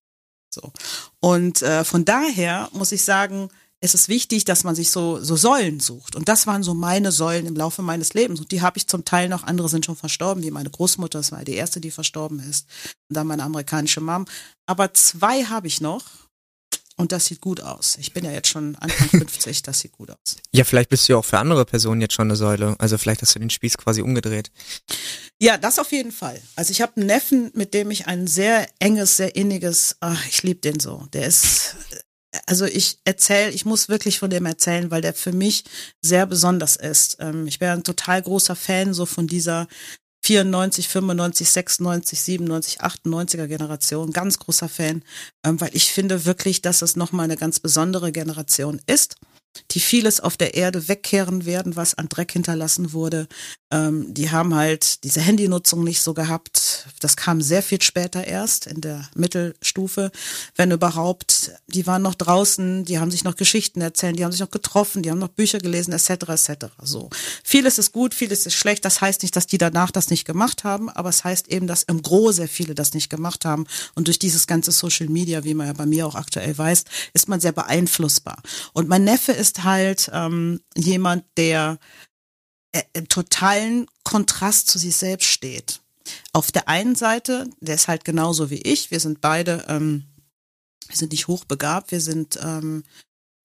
[0.56, 0.72] So.
[1.20, 3.50] Und äh, von daher muss ich sagen,
[3.82, 6.16] es ist wichtig, dass man sich so, so Säulen sucht.
[6.16, 8.40] Und das waren so meine Säulen im Laufe meines Lebens.
[8.40, 11.32] Und die habe ich zum Teil noch, andere sind schon verstorben, wie meine Großmutter, das
[11.32, 12.68] war die erste, die verstorben ist.
[13.10, 14.26] Und dann meine amerikanische Mom.
[14.66, 16.04] Aber zwei habe ich noch.
[16.98, 17.98] Und das sieht gut aus.
[18.00, 20.38] Ich bin ja jetzt schon Anfang 50, das sieht gut aus.
[20.52, 22.76] Ja, vielleicht bist du ja auch für andere Personen jetzt schon eine Säule.
[22.80, 24.52] Also vielleicht hast du den Spieß quasi umgedreht.
[25.42, 26.42] Ja, das auf jeden Fall.
[26.56, 30.44] Also ich habe einen Neffen, mit dem ich ein sehr enges, sehr inniges, ach, ich
[30.44, 31.06] liebe den so.
[31.12, 31.76] Der ist
[32.48, 35.64] also ich erzähle, ich muss wirklich von dem erzählen, weil der für mich
[36.02, 37.18] sehr besonders ist.
[37.20, 39.68] Ähm, ich wäre ein total großer Fan so von dieser
[40.26, 45.04] 94, 95, 96, 97, 98er Generation, ganz großer Fan,
[45.44, 49.18] ähm, weil ich finde wirklich, dass es nochmal eine ganz besondere Generation ist
[49.72, 53.28] die vieles auf der Erde wegkehren werden, was an Dreck hinterlassen wurde.
[53.72, 56.88] Ähm, die haben halt diese Handynutzung nicht so gehabt.
[57.00, 60.12] Das kam sehr viel später erst in der Mittelstufe,
[60.56, 61.52] wenn überhaupt.
[61.68, 65.02] Die waren noch draußen, die haben sich noch Geschichten erzählt, die haben sich noch getroffen,
[65.02, 66.10] die haben noch Bücher gelesen, etc.
[66.30, 66.66] etc.
[66.84, 67.10] So
[67.44, 68.86] vieles ist gut, vieles ist schlecht.
[68.86, 71.84] Das heißt nicht, dass die danach das nicht gemacht haben, aber es heißt eben, dass
[71.84, 73.66] im Gro sehr viele das nicht gemacht haben.
[73.96, 76.84] Und durch dieses ganze Social Media, wie man ja bei mir auch aktuell weiß,
[77.14, 78.42] ist man sehr beeinflussbar.
[78.74, 81.78] Und mein Neffe ist ist halt ähm, jemand, der
[82.72, 85.82] äh, im totalen Kontrast zu sich selbst steht.
[86.34, 90.06] Auf der einen Seite, der ist halt genauso wie ich, wir sind beide, ähm,
[90.88, 92.84] wir sind nicht hochbegabt, wir sind, ähm,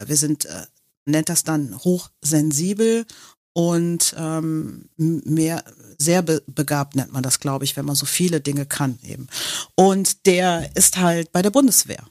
[0.02, 0.66] wir sind, äh,
[1.04, 3.04] nennt das dann hochsensibel
[3.52, 5.62] und ähm, mehr
[5.98, 9.26] sehr be begabt nennt man das, glaube ich, wenn man so viele Dinge kann eben.
[9.74, 12.06] Und der ist halt bei der Bundeswehr.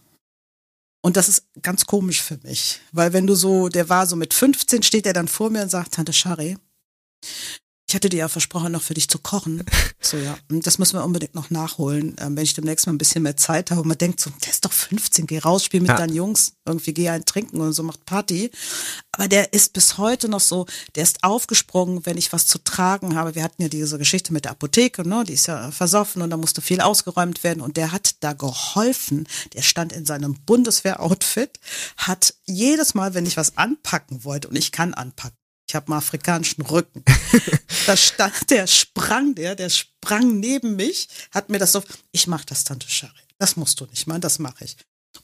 [1.02, 4.34] Und das ist ganz komisch für mich, weil wenn du so, der war so mit
[4.34, 6.58] 15, steht er dann vor mir und sagt, Tante Shari,
[7.90, 9.64] ich hatte dir ja versprochen, noch für dich zu kochen.
[10.02, 10.38] So, ja.
[10.50, 13.36] Und das müssen wir unbedingt noch nachholen, ähm, wenn ich demnächst mal ein bisschen mehr
[13.36, 13.82] Zeit habe.
[13.82, 15.98] Und man denkt so, der ist doch 15, geh raus, spiel mit Ja.
[15.98, 18.50] deinen Jungs, irgendwie geh ein trinken und so, macht Party.
[19.12, 23.16] Aber der ist bis heute noch so, der ist aufgesprungen, wenn ich was zu tragen
[23.16, 23.36] habe.
[23.36, 25.26] Wir hatten ja diese Geschichte mit der Apotheke, ne?
[25.26, 27.60] Die ist ja versoffen und da musste viel ausgeräumt werden.
[27.60, 29.28] Und der hat da geholfen.
[29.54, 31.60] Der stand in seinem Bundeswehr-Outfit,
[31.98, 35.38] hat jedes Mal, wenn ich was anpacken wollte, und ich kann anpacken,
[35.70, 37.04] ich habe einen afrikanischen Rücken.
[37.86, 42.44] da stand, der sprang, der, der sprang neben mich, hat mir das so, ich mach
[42.44, 43.14] das, Tante Shari.
[43.38, 44.76] Das musst du nicht machen, das mache ich.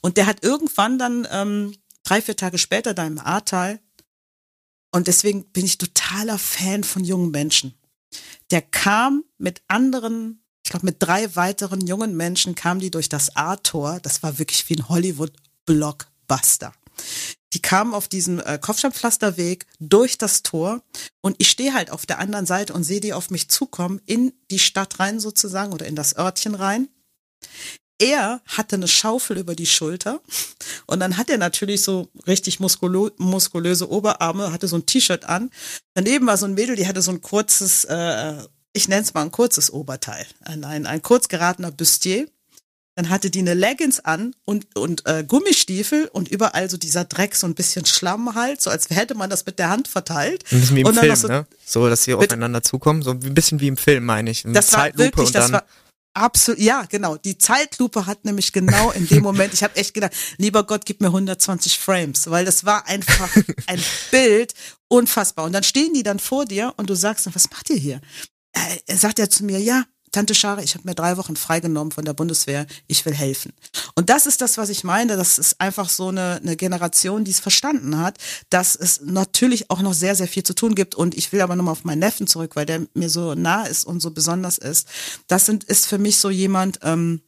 [0.02, 3.80] Und der hat irgendwann dann ähm, drei, vier Tage später da im Ahrtal,
[4.92, 7.74] und deswegen bin ich totaler Fan von jungen Menschen.
[8.50, 13.36] Der kam mit anderen, ich glaube mit drei weiteren jungen Menschen, kam die durch das
[13.36, 14.00] A-Tor.
[14.00, 16.72] Das war wirklich wie ein Hollywood-Blockbuster.
[17.52, 20.82] Die kamen auf diesem äh, Kopfsteinpflasterweg durch das Tor
[21.22, 24.32] und ich stehe halt auf der anderen Seite und sehe die auf mich zukommen in
[24.50, 26.88] die Stadt rein sozusagen oder in das Örtchen rein.
[27.98, 30.20] Er hatte eine Schaufel über die Schulter
[30.86, 35.50] und dann hat er natürlich so richtig muskulö muskulöse Oberarme, hatte so ein T-Shirt an.
[35.94, 38.42] Daneben war so ein Mädel, die hatte so ein kurzes, äh,
[38.74, 42.28] ich nenne es mal ein kurzes Oberteil, ein, ein, ein kurz geratener Bustier.
[42.96, 47.34] Dann hatte die eine Leggings an und, und äh, Gummistiefel und überall so dieser Dreck,
[47.36, 50.44] so ein bisschen Schlamm halt, so als hätte man das mit der Hand verteilt.
[50.50, 51.46] Ein bisschen wie im Und dann Film, so- ne?
[51.64, 53.02] So, dass sie aufeinander zukommen.
[53.02, 54.44] So ein bisschen wie im Film, meine ich.
[54.46, 55.52] Eine Das war Zeitlupe wirklich, und das dann.
[55.52, 55.64] war
[56.14, 57.16] absolut, ja, genau.
[57.18, 61.02] Die Zeitlupe hat nämlich genau in dem Moment, ich habe echt gedacht, lieber Gott, gib
[61.02, 63.28] mir 120 Frames, weil das war einfach
[63.66, 64.54] ein Bild,
[64.88, 65.44] unfassbar.
[65.44, 68.00] Und dann stehen die dann vor dir und du sagst, was macht ihr hier?
[68.54, 69.84] Äh, Er sagt ja zu mir, ja,
[70.16, 73.52] Tante Schare, ich habe mir drei Wochen freigenommen von der Bundeswehr, ich will helfen.
[73.96, 75.14] Und das ist das, was ich meine.
[75.14, 78.16] Das ist einfach so eine, eine Generation, die es verstanden hat,
[78.48, 80.94] dass es natürlich auch noch sehr, sehr viel zu tun gibt.
[80.94, 83.84] Und ich will aber nochmal auf meinen Neffen zurück, weil der mir so nah ist
[83.84, 84.88] und so besonders ist.
[85.26, 87.20] Das sind, ist für mich so jemand, ähm,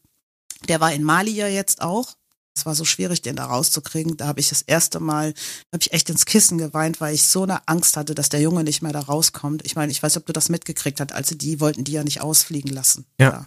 [0.67, 2.17] der war in Mali ja jetzt auch.
[2.59, 4.17] Es war so schwierig, den da rauszukriegen.
[4.17, 5.35] Da habe ich das erste Mal,
[5.73, 8.65] habe ich echt ins Kissen geweint, weil ich so eine Angst hatte, dass der Junge
[8.65, 9.65] nicht mehr da rauskommt.
[9.65, 12.03] Ich meine, ich weiß, ob du das mitgekriegt hast, als sie die wollten die ja
[12.03, 13.07] nicht ausfliegen lassen.
[13.21, 13.47] Ja.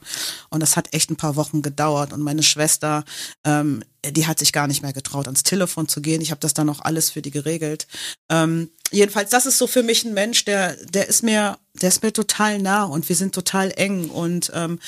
[0.49, 2.13] Und das hat echt ein paar Wochen gedauert.
[2.13, 3.03] Und meine Schwester,
[3.43, 6.21] ähm, die hat sich gar nicht mehr getraut, ans Telefon zu gehen.
[6.21, 7.87] Ich habe das dann auch alles für die geregelt.
[8.29, 12.01] Ähm, jedenfalls, das ist so für mich ein Mensch, der, der ist mir, der ist
[12.01, 14.09] mir total nah und wir sind total eng.
[14.09, 14.79] Und ähm,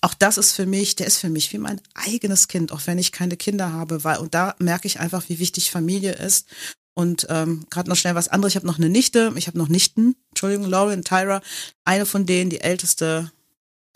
[0.00, 2.98] auch das ist für mich, der ist für mich wie mein eigenes Kind, auch wenn
[2.98, 6.46] ich keine Kinder habe, weil und da merke ich einfach, wie wichtig Familie ist.
[6.94, 8.52] Und ähm, gerade noch schnell was anderes.
[8.52, 11.42] Ich habe noch eine Nichte, ich habe noch Nichten, Entschuldigung, Lauren, Tyra.
[11.84, 13.32] Eine von denen, die älteste,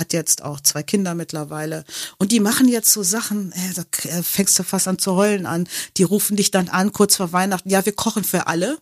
[0.01, 1.85] hat jetzt auch zwei Kinder mittlerweile.
[2.19, 5.47] Und die machen jetzt so Sachen, äh, da äh, fängst du fast an zu heulen
[5.47, 5.69] an.
[5.97, 8.79] Die rufen dich dann an, kurz vor Weihnachten, ja, wir kochen für alle.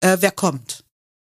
[0.00, 0.84] Äh, wer kommt?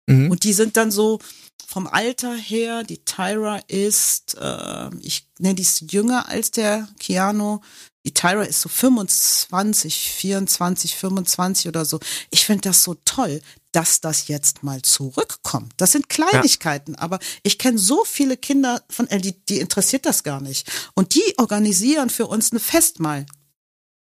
[0.06, 0.30] Mhm.
[0.30, 1.18] Und die sind dann so
[1.66, 7.60] vom Alter her, die Tyra ist, äh, ich nenne die ist jünger als der Keanu.
[8.04, 11.98] Die Tyra ist so 25, 24, 25 oder so.
[12.30, 13.42] Ich finde das so toll,
[13.72, 15.72] dass das jetzt mal zurückkommt.
[15.76, 20.22] Das sind Kleinigkeiten, aber ich kenne so viele Kinder von, äh, die, die interessiert das
[20.22, 20.70] gar nicht.
[20.94, 23.26] Und die organisieren für uns eine Festmahl.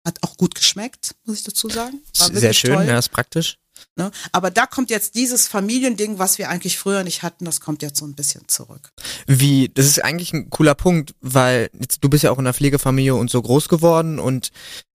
[0.03, 2.01] Hat auch gut geschmeckt, muss ich dazu sagen.
[2.17, 2.85] War Sehr schön, toll.
[2.85, 3.60] ja, ist praktisch.
[3.95, 4.11] Ne?
[4.31, 7.97] Aber da kommt jetzt dieses Familiending, was wir eigentlich früher nicht hatten, das kommt jetzt
[7.97, 8.89] so ein bisschen zurück.
[9.27, 12.53] Wie, das ist eigentlich ein cooler Punkt, weil jetzt, du bist ja auch in einer
[12.53, 14.51] Pflegefamilie und so groß geworden und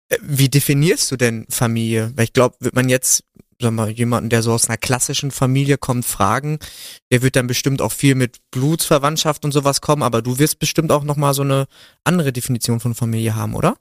[0.10, 2.12] äh, wie definierst du denn Familie?
[2.16, 3.24] Weil ich glaube, wird man jetzt,
[3.62, 6.60] sag mal, jemanden, der so aus einer klassischen Familie kommt, fragen,
[7.12, 10.92] der wird dann bestimmt auch viel mit Blutsverwandtschaft und sowas kommen, aber du wirst bestimmt
[10.92, 11.68] auch nochmal so eine
[12.04, 13.76] andere Definition von Familie haben, oder?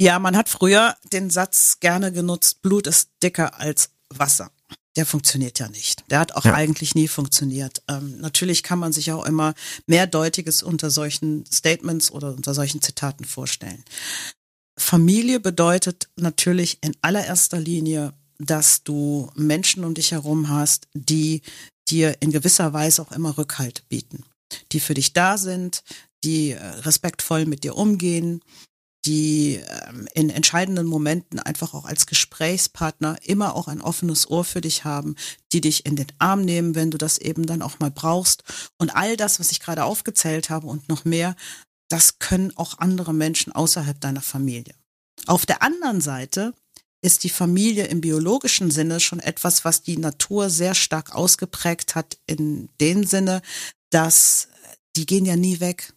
[0.00, 4.50] Ja, man hat früher den Satz gerne genutzt, Blut ist dicker als Wasser.
[4.96, 6.04] Der funktioniert ja nicht.
[6.10, 6.54] Der hat auch Ja.
[6.54, 7.82] eigentlich nie funktioniert.
[7.88, 9.54] Ähm, natürlich kann man sich auch immer
[9.86, 13.84] mehrdeutiges unter solchen Statements oder unter solchen Zitaten vorstellen.
[14.78, 21.42] Familie bedeutet natürlich in allererster Linie, dass du Menschen um dich herum hast, die
[21.88, 24.24] dir in gewisser Weise auch immer Rückhalt bieten,
[24.72, 25.82] die für dich da sind,
[26.24, 28.42] die äh, respektvoll mit dir umgehen,
[29.06, 34.60] die ähm, in entscheidenden Momenten einfach auch als Gesprächspartner immer auch ein offenes Ohr für
[34.60, 35.14] dich haben,
[35.52, 38.42] die dich in den Arm nehmen, wenn du das eben dann auch mal brauchst.
[38.78, 41.36] Und all das, was ich gerade aufgezählt habe und noch mehr,
[41.88, 44.74] das können auch andere Menschen außerhalb deiner Familie.
[45.26, 46.52] Auf der anderen Seite
[47.00, 52.18] ist die Familie im biologischen Sinne schon etwas, was die Natur sehr stark ausgeprägt hat
[52.26, 53.42] in dem Sinne,
[53.90, 54.48] dass
[54.96, 55.92] die gehen ja nie weg.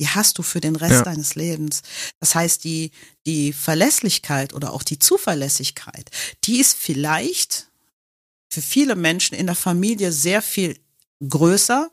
[0.00, 1.02] Die hast du für den Rest ja.
[1.02, 1.82] deines Lebens.
[2.20, 2.92] Das heißt, die,
[3.26, 6.10] die Verlässlichkeit oder auch die Zuverlässigkeit,
[6.44, 7.68] die ist vielleicht
[8.48, 10.78] für viele Menschen in der Familie sehr viel
[11.26, 11.90] größer,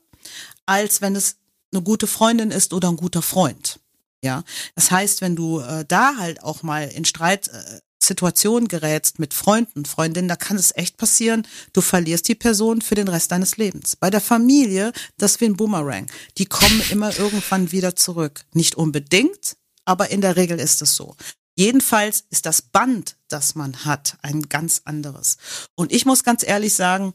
[0.65, 1.37] als wenn es
[1.73, 3.79] eine gute Freundin ist oder ein guter Freund.
[4.23, 4.43] Ja,
[4.73, 9.33] das heißt, wenn du äh, da halt auch mal in Streit äh, Situation gerätst mit
[9.33, 13.57] Freunden, Freundinnen, da kann es echt passieren, du verlierst die Person für den Rest deines
[13.57, 13.95] Lebens.
[13.95, 16.07] Bei der Familie, das wie ein Boomerang.
[16.37, 18.45] Die kommen immer irgendwann wieder zurück.
[18.53, 21.15] Nicht unbedingt, aber in der Regel ist es so.
[21.57, 25.37] Jedenfalls ist das Band, das man hat, ein ganz anderes.
[25.75, 27.13] Und ich muss ganz ehrlich sagen,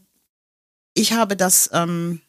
[0.93, 2.21] ich habe das, ähm,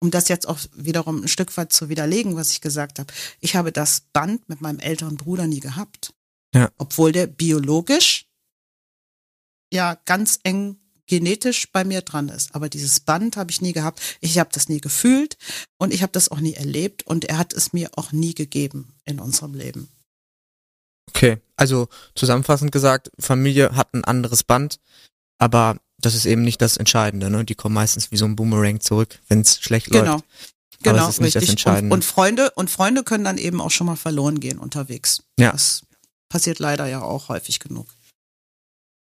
[0.00, 3.56] um das jetzt auch wiederum ein Stück weit zu widerlegen, was ich gesagt habe, ich
[3.56, 6.14] habe das Band mit meinem älteren Bruder nie gehabt.
[6.54, 6.70] Ja.
[6.78, 8.26] Obwohl der biologisch
[9.72, 12.54] ja ganz eng genetisch bei mir dran ist.
[12.54, 14.00] Aber dieses Band habe ich nie gehabt.
[14.20, 15.36] Ich habe das nie gefühlt
[15.76, 18.94] und ich habe das auch nie erlebt und er hat es mir auch nie gegeben
[19.04, 19.88] in unserem Leben.
[21.08, 24.78] Okay, also zusammenfassend gesagt, Familie hat ein anderes Band,
[25.38, 27.28] aber das ist eben nicht das Entscheidende.
[27.28, 27.44] Ne?
[27.44, 30.12] Die kommen meistens wie so ein Boomerang zurück, wenn es schlecht genau.
[30.12, 30.24] läuft.
[30.82, 31.66] Genau, genau, richtig.
[31.66, 35.24] Und, und, Freunde und Freunde können dann eben auch schon mal verloren gehen unterwegs.
[35.38, 35.50] Ja.
[35.50, 35.82] Das
[36.30, 37.88] passiert leider ja auch häufig genug.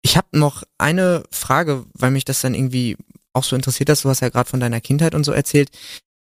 [0.03, 2.97] Ich habe noch eine Frage, weil mich das dann irgendwie
[3.33, 4.05] auch so interessiert hast.
[4.05, 5.71] Du hast ja gerade von deiner Kindheit und so erzählt.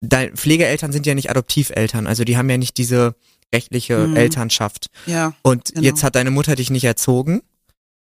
[0.01, 3.15] Deine Pflegeeltern sind ja nicht Adoptiveltern, also die haben ja nicht diese
[3.53, 4.15] rechtliche hm.
[4.15, 4.87] Elternschaft.
[5.07, 5.33] Ja.
[5.41, 5.81] Und genau.
[5.81, 7.41] jetzt hat deine Mutter dich nicht erzogen.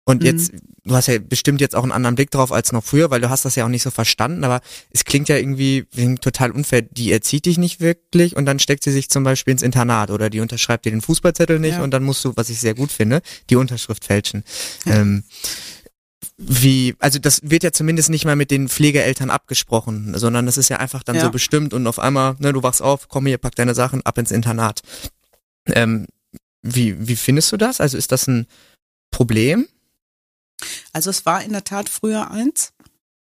[0.06, 0.26] Und mhm.
[0.26, 0.52] jetzt,
[0.84, 3.30] du hast ja bestimmt jetzt auch einen anderen Blick drauf als noch früher, weil du
[3.30, 5.86] hast das ja auch nicht so verstanden, aber es klingt ja irgendwie
[6.20, 6.82] total unfair.
[6.82, 10.28] Die erzieht dich nicht wirklich und dann steckt sie sich zum Beispiel ins Internat oder
[10.28, 11.82] die unterschreibt dir den Fußballzettel nicht ja.
[11.82, 14.44] und dann musst du, was ich sehr gut finde, die Unterschrift fälschen.
[14.84, 14.96] Ja.
[14.96, 15.24] Ähm,
[16.36, 20.68] wie, also das wird ja zumindest nicht mal mit den Pflegeeltern abgesprochen, sondern das ist
[20.68, 21.22] ja einfach dann ja.
[21.22, 24.18] so bestimmt und auf einmal, ne, du wachst auf, komm hier, pack deine Sachen ab
[24.18, 24.80] ins Internat.
[25.66, 26.06] Ähm,
[26.62, 27.80] wie, wie findest du das?
[27.80, 28.46] Also ist das ein
[29.10, 29.68] Problem?
[30.92, 32.72] Also es war in der Tat früher eins.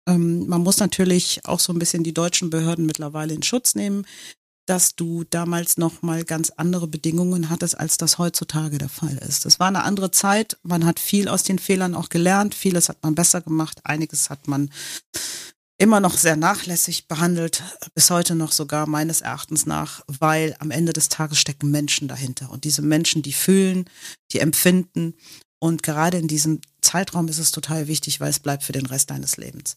[0.08, 4.06] Ähm, man muss natürlich auch so ein bisschen die deutschen Behörden mittlerweile in Schutz nehmen,
[4.66, 9.44] dass du damals noch mal ganz andere Bedingungen hattest, als das heutzutage der Fall ist.
[9.44, 10.56] Es war eine andere Zeit.
[10.62, 12.54] Man hat viel aus den Fehlern auch gelernt.
[12.54, 13.80] Vieles hat man besser gemacht.
[13.84, 14.70] Einiges hat man
[15.78, 17.64] immer noch sehr nachlässig behandelt,
[17.94, 22.50] bis heute noch sogar meines Erachtens nach, weil am Ende des Tages stecken Menschen dahinter.
[22.50, 23.86] Und diese Menschen, die fühlen,
[24.30, 25.14] die empfinden
[25.58, 29.10] und gerade in diesem Zeitraum ist es total wichtig, weil es bleibt für den Rest
[29.10, 29.76] deines Lebens.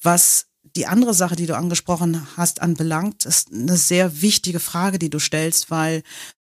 [0.00, 0.46] Was
[0.76, 5.18] die andere Sache, die du angesprochen hast, anbelangt, ist eine sehr wichtige Frage, die du
[5.18, 6.02] stellst, weil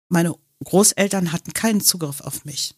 [0.08, 0.34] meine
[0.64, 2.74] Großeltern hatten keinen Zugriff auf mich.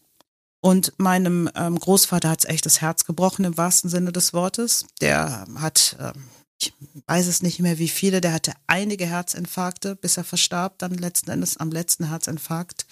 [0.60, 4.84] Und meinem ähm, Großvater hat es echt das Herz gebrochen im wahrsten Sinne des Wortes.
[5.00, 6.24] Der hat, ähm,
[6.60, 6.74] ich
[7.06, 11.30] weiß es nicht mehr wie viele, der hatte einige Herzinfarkte, bis er verstarb, dann letzten
[11.30, 12.86] Endes am letzten Herzinfarkt.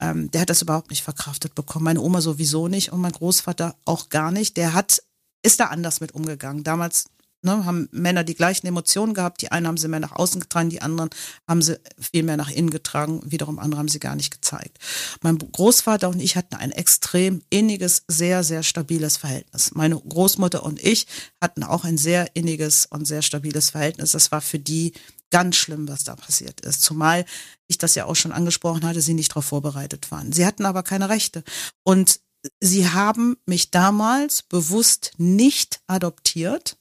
[0.00, 1.84] Ähm, der hat das überhaupt nicht verkraftet bekommen.
[1.84, 4.56] Meine Oma sowieso nicht und mein Großvater auch gar nicht.
[4.56, 5.02] Der hat,
[5.42, 6.64] ist da anders mit umgegangen.
[6.64, 7.06] Damals
[7.44, 9.42] ne, haben Männer die gleichen Emotionen gehabt.
[9.42, 11.10] Die einen haben sie mehr nach außen getragen, die anderen
[11.46, 13.20] haben sie viel mehr nach innen getragen.
[13.24, 14.78] Wiederum andere haben sie gar nicht gezeigt.
[15.20, 19.72] Mein Großvater und ich hatten ein extrem inniges, sehr, sehr stabiles Verhältnis.
[19.74, 21.06] Meine Großmutter und ich
[21.40, 24.12] hatten auch ein sehr inniges und sehr stabiles Verhältnis.
[24.12, 24.92] Das war für die
[25.34, 26.82] ganz schlimm, was da passiert ist.
[26.82, 27.24] Zumal
[27.66, 30.30] ich das ja auch schon angesprochen hatte, sie nicht darauf vorbereitet waren.
[30.30, 31.42] Sie hatten aber keine Rechte.
[31.82, 32.20] Und
[32.60, 36.76] sie haben mich damals bewusst nicht adoptiert,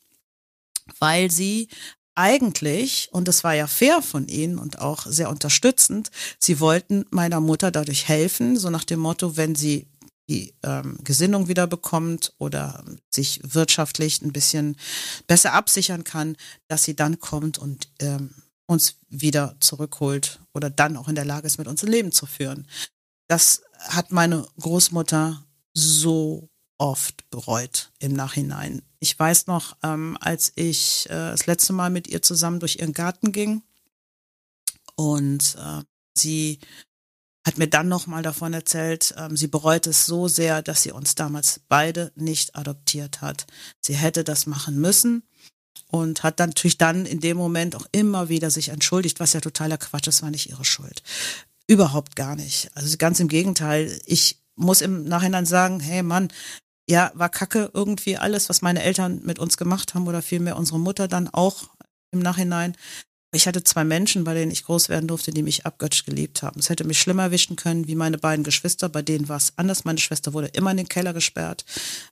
[1.00, 1.68] weil sie
[2.14, 7.40] eigentlich, und das war ja fair von ihnen und auch sehr unterstützend, sie wollten meiner
[7.40, 9.88] Mutter dadurch helfen, so nach dem Motto, wenn sie
[10.30, 14.78] die ähm, Gesinnung wieder bekommt oder sich wirtschaftlich ein bisschen
[15.26, 16.38] besser absichern kann,
[16.68, 18.36] dass sie dann kommt und ähm,
[18.66, 22.26] uns wieder zurückholt oder dann auch in der Lage ist, mit uns ein Leben zu
[22.26, 22.68] führen.
[23.28, 28.82] Das hat meine Großmutter so oft bereut im Nachhinein.
[29.00, 32.94] Ich weiß noch, ähm, als ich äh, das letzte Mal mit ihr zusammen durch ihren
[32.94, 33.64] Garten ging
[34.96, 35.84] und äh,
[36.18, 36.60] sie
[37.46, 40.92] hat mir dann noch mal davon erzählt, ähm, sie bereut es so sehr, dass sie
[40.92, 43.46] uns damals beide nicht adoptiert hat.
[43.82, 45.24] Sie hätte das machen müssen
[45.88, 49.42] und hat dann natürlich dann in dem Moment auch immer wieder sich entschuldigt, was ja
[49.42, 51.04] totaler Quatsch ist, war nicht ihre Schuld.
[51.68, 52.70] Überhaupt gar nicht.
[52.76, 54.00] Also ganz im Gegenteil.
[54.06, 56.30] Ich muss im Nachhinein sagen, hey Mann,
[56.90, 60.80] ja, war kacke irgendwie alles, was meine Eltern mit uns gemacht haben oder vielmehr unsere
[60.80, 61.70] Mutter dann auch
[62.12, 62.76] im Nachhinein.
[63.36, 66.60] Ich hatte zwei Menschen, bei denen ich groß werden durfte, die mich abgöttisch geliebt haben.
[66.60, 69.86] Es hätte mich schlimmer erwischen können wie meine beiden Geschwister, bei denen war es anders.
[69.86, 71.66] Meine Schwester wurde immer in den Keller gesperrt.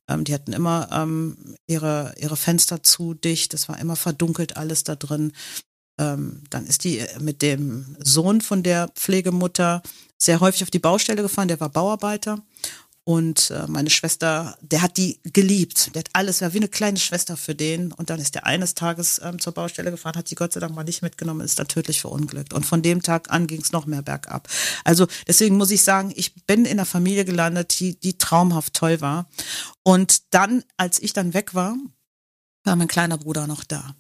[0.08, 3.54] Ähm, die hatten immer ähm, ihre, ihre Fenster zu dicht.
[3.54, 5.32] Es war immer verdunkelt alles da drin.
[6.00, 9.84] Ähm, dann ist die mit dem Sohn von der Pflegemutter
[10.18, 11.50] sehr häufig auf die Baustelle gefahren.
[11.50, 12.42] Der war Bauarbeiter.
[13.04, 15.96] Und äh, meine Schwester, der hat die geliebt.
[15.96, 17.92] Der hat alles, war wie eine kleine Schwester für den.
[17.92, 20.76] Und dann ist der eines Tages ähm, zur Baustelle gefahren, hat sie Gott sei Dank
[20.76, 22.54] mal nicht mitgenommen, ist dann tödlich verunglückt.
[22.54, 24.48] Und von dem Tag an ging es noch mehr bergab.
[24.84, 29.02] Also deswegen muss ich sagen, ich bin in einer Familie gelandet, die, die traumhaft toll
[29.02, 29.28] war.
[29.82, 31.76] Und dann, als ich dann weg war,
[32.64, 33.96] war mein kleiner Bruder noch da.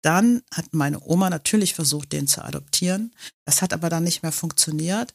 [0.00, 3.12] Dann hat meine Oma natürlich versucht, den zu adoptieren.
[3.44, 5.12] Das hat aber dann nicht mehr funktioniert,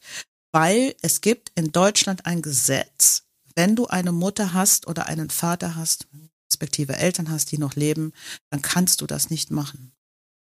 [0.54, 3.24] weil es gibt in Deutschland ein Gesetz,
[3.56, 6.06] wenn du eine Mutter hast oder einen Vater hast,
[6.48, 8.12] respektive Eltern hast, die noch leben,
[8.50, 9.92] dann kannst du das nicht machen.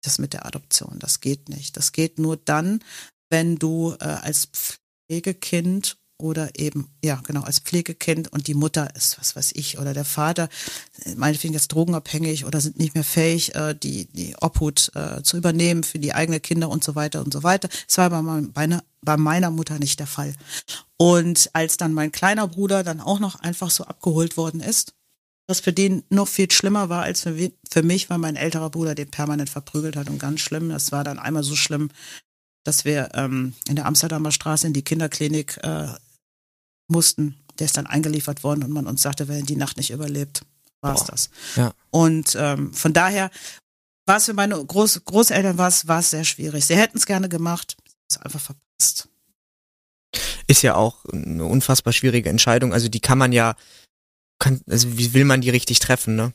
[0.03, 1.76] Das mit der Adoption, das geht nicht.
[1.76, 2.82] Das geht nur dann,
[3.30, 4.48] wenn du äh, als
[5.09, 9.94] Pflegekind oder eben, ja, genau, als Pflegekind und die Mutter ist, was weiß ich, oder
[9.94, 10.48] der Vater,
[11.16, 15.84] meinetwegen jetzt drogenabhängig oder sind nicht mehr fähig, äh, die, die Obhut äh, zu übernehmen
[15.84, 17.68] für die eigenen Kinder und so weiter und so weiter.
[17.86, 20.34] Das war bei meiner, bei meiner Mutter nicht der Fall.
[20.96, 24.94] Und als dann mein kleiner Bruder dann auch noch einfach so abgeholt worden ist,
[25.48, 28.94] was für den noch viel schlimmer war als für, für mich, weil mein älterer Bruder
[28.94, 30.68] den permanent verprügelt hat und ganz schlimm.
[30.68, 31.90] Das war dann einmal so schlimm,
[32.64, 35.88] dass wir ähm, in der Amsterdamer Straße in die Kinderklinik äh,
[36.88, 37.36] mussten.
[37.59, 40.42] Der ist dann eingeliefert worden und man uns sagte, wenn die Nacht nicht überlebt,
[40.80, 41.30] war es das.
[41.57, 41.72] Ja.
[41.90, 43.30] Und ähm, von daher
[44.07, 46.64] war es für meine Groß Großeltern war es, war es sehr schwierig.
[46.64, 47.76] Sie hätten es gerne gemacht,
[48.09, 48.72] es einfach verpasst.
[50.47, 52.72] Ist ja auch eine unfassbar schwierige Entscheidung.
[52.72, 53.55] Also die kann man ja,
[54.39, 56.33] kann, also wie will man die richtig treffen, ne?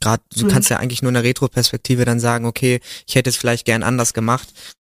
[0.00, 0.50] Gerade, du Mhm.
[0.50, 3.82] kannst ja eigentlich nur in der Retroperspektive dann sagen, okay, ich hätte es vielleicht gern
[3.82, 4.48] anders gemacht.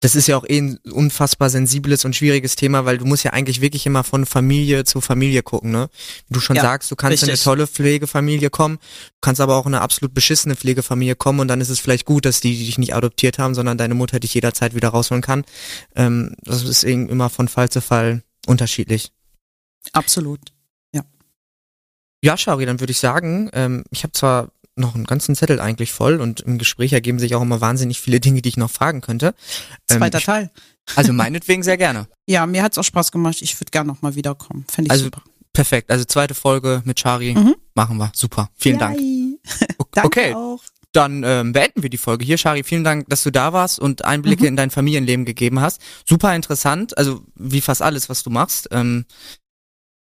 [0.04, 3.32] Das ist ja auch eh ein unfassbar sensibles und schwieriges Thema, weil du musst ja
[3.32, 5.90] eigentlich wirklich immer von Familie zu Familie gucken, ne?
[6.28, 7.46] Wie du schon Ja, sagst, du kannst in eine richtig.
[7.46, 11.62] tolle Pflegefamilie kommen, du kannst aber auch in eine absolut beschissene Pflegefamilie kommen und dann
[11.62, 14.76] ist es vielleicht gut, dass die dich nicht adoptiert haben, sondern deine Mutter dich jederzeit
[14.76, 15.46] wieder rausholen kann.
[15.96, 19.12] Ähm, das ist eben immer von Fall zu Fall unterschiedlich.
[19.94, 20.40] Absolut.
[22.26, 25.92] Ja, Shari, dann würde ich sagen, ähm, ich habe zwar noch einen ganzen Zettel eigentlich
[25.92, 29.02] voll und im Gespräch ergeben sich auch immer wahnsinnig viele Dinge, die ich noch fragen
[29.02, 29.36] könnte.
[29.90, 30.52] Ähm, Zweiter ich, Teil.
[30.96, 32.08] also meinetwegen sehr gerne.
[32.26, 33.42] Ja, mir hat's auch Spaß gemacht.
[33.42, 34.66] Ich würde gerne nochmal wiederkommen.
[34.72, 35.22] Fände ich Also, super.
[35.52, 35.92] Perfekt.
[35.92, 37.56] Also zweite Folge mit Shari Mhm.
[37.76, 38.12] machen wir.
[38.16, 38.50] Super.
[38.56, 38.98] Vielen Dank.
[39.00, 39.38] Yay.
[39.78, 40.64] O- Danke okay, auch.
[40.94, 42.38] dann ähm, beenden wir die Folge hier.
[42.38, 44.48] Shari, vielen Dank, dass du da warst und Einblicke Mhm.
[44.48, 45.82] in dein Familienleben gegeben hast.
[46.08, 46.98] Super interessant.
[46.98, 48.70] Also wie fast alles, was du machst.
[48.72, 49.06] Ähm,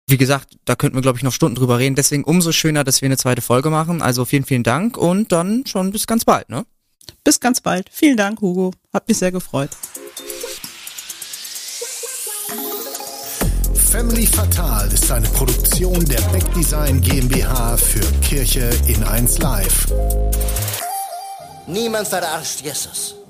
[0.07, 1.95] wie gesagt, da könnten wir, glaube ich, noch Stunden drüber reden.
[1.95, 4.01] Deswegen umso schöner, dass wir eine zweite Folge machen.
[4.01, 6.65] Also vielen, vielen Dank und dann schon bis ganz bald, ne?
[7.23, 7.89] Bis ganz bald.
[7.91, 8.71] Vielen Dank, Hugo.
[8.91, 9.69] Hat mich sehr gefreut.
[13.93, 19.93] Family Fatal ist eine Produktion der Beck Design GmbH für Kirche in 1 Live.
[21.67, 23.22] Niemand verarscht Jesus.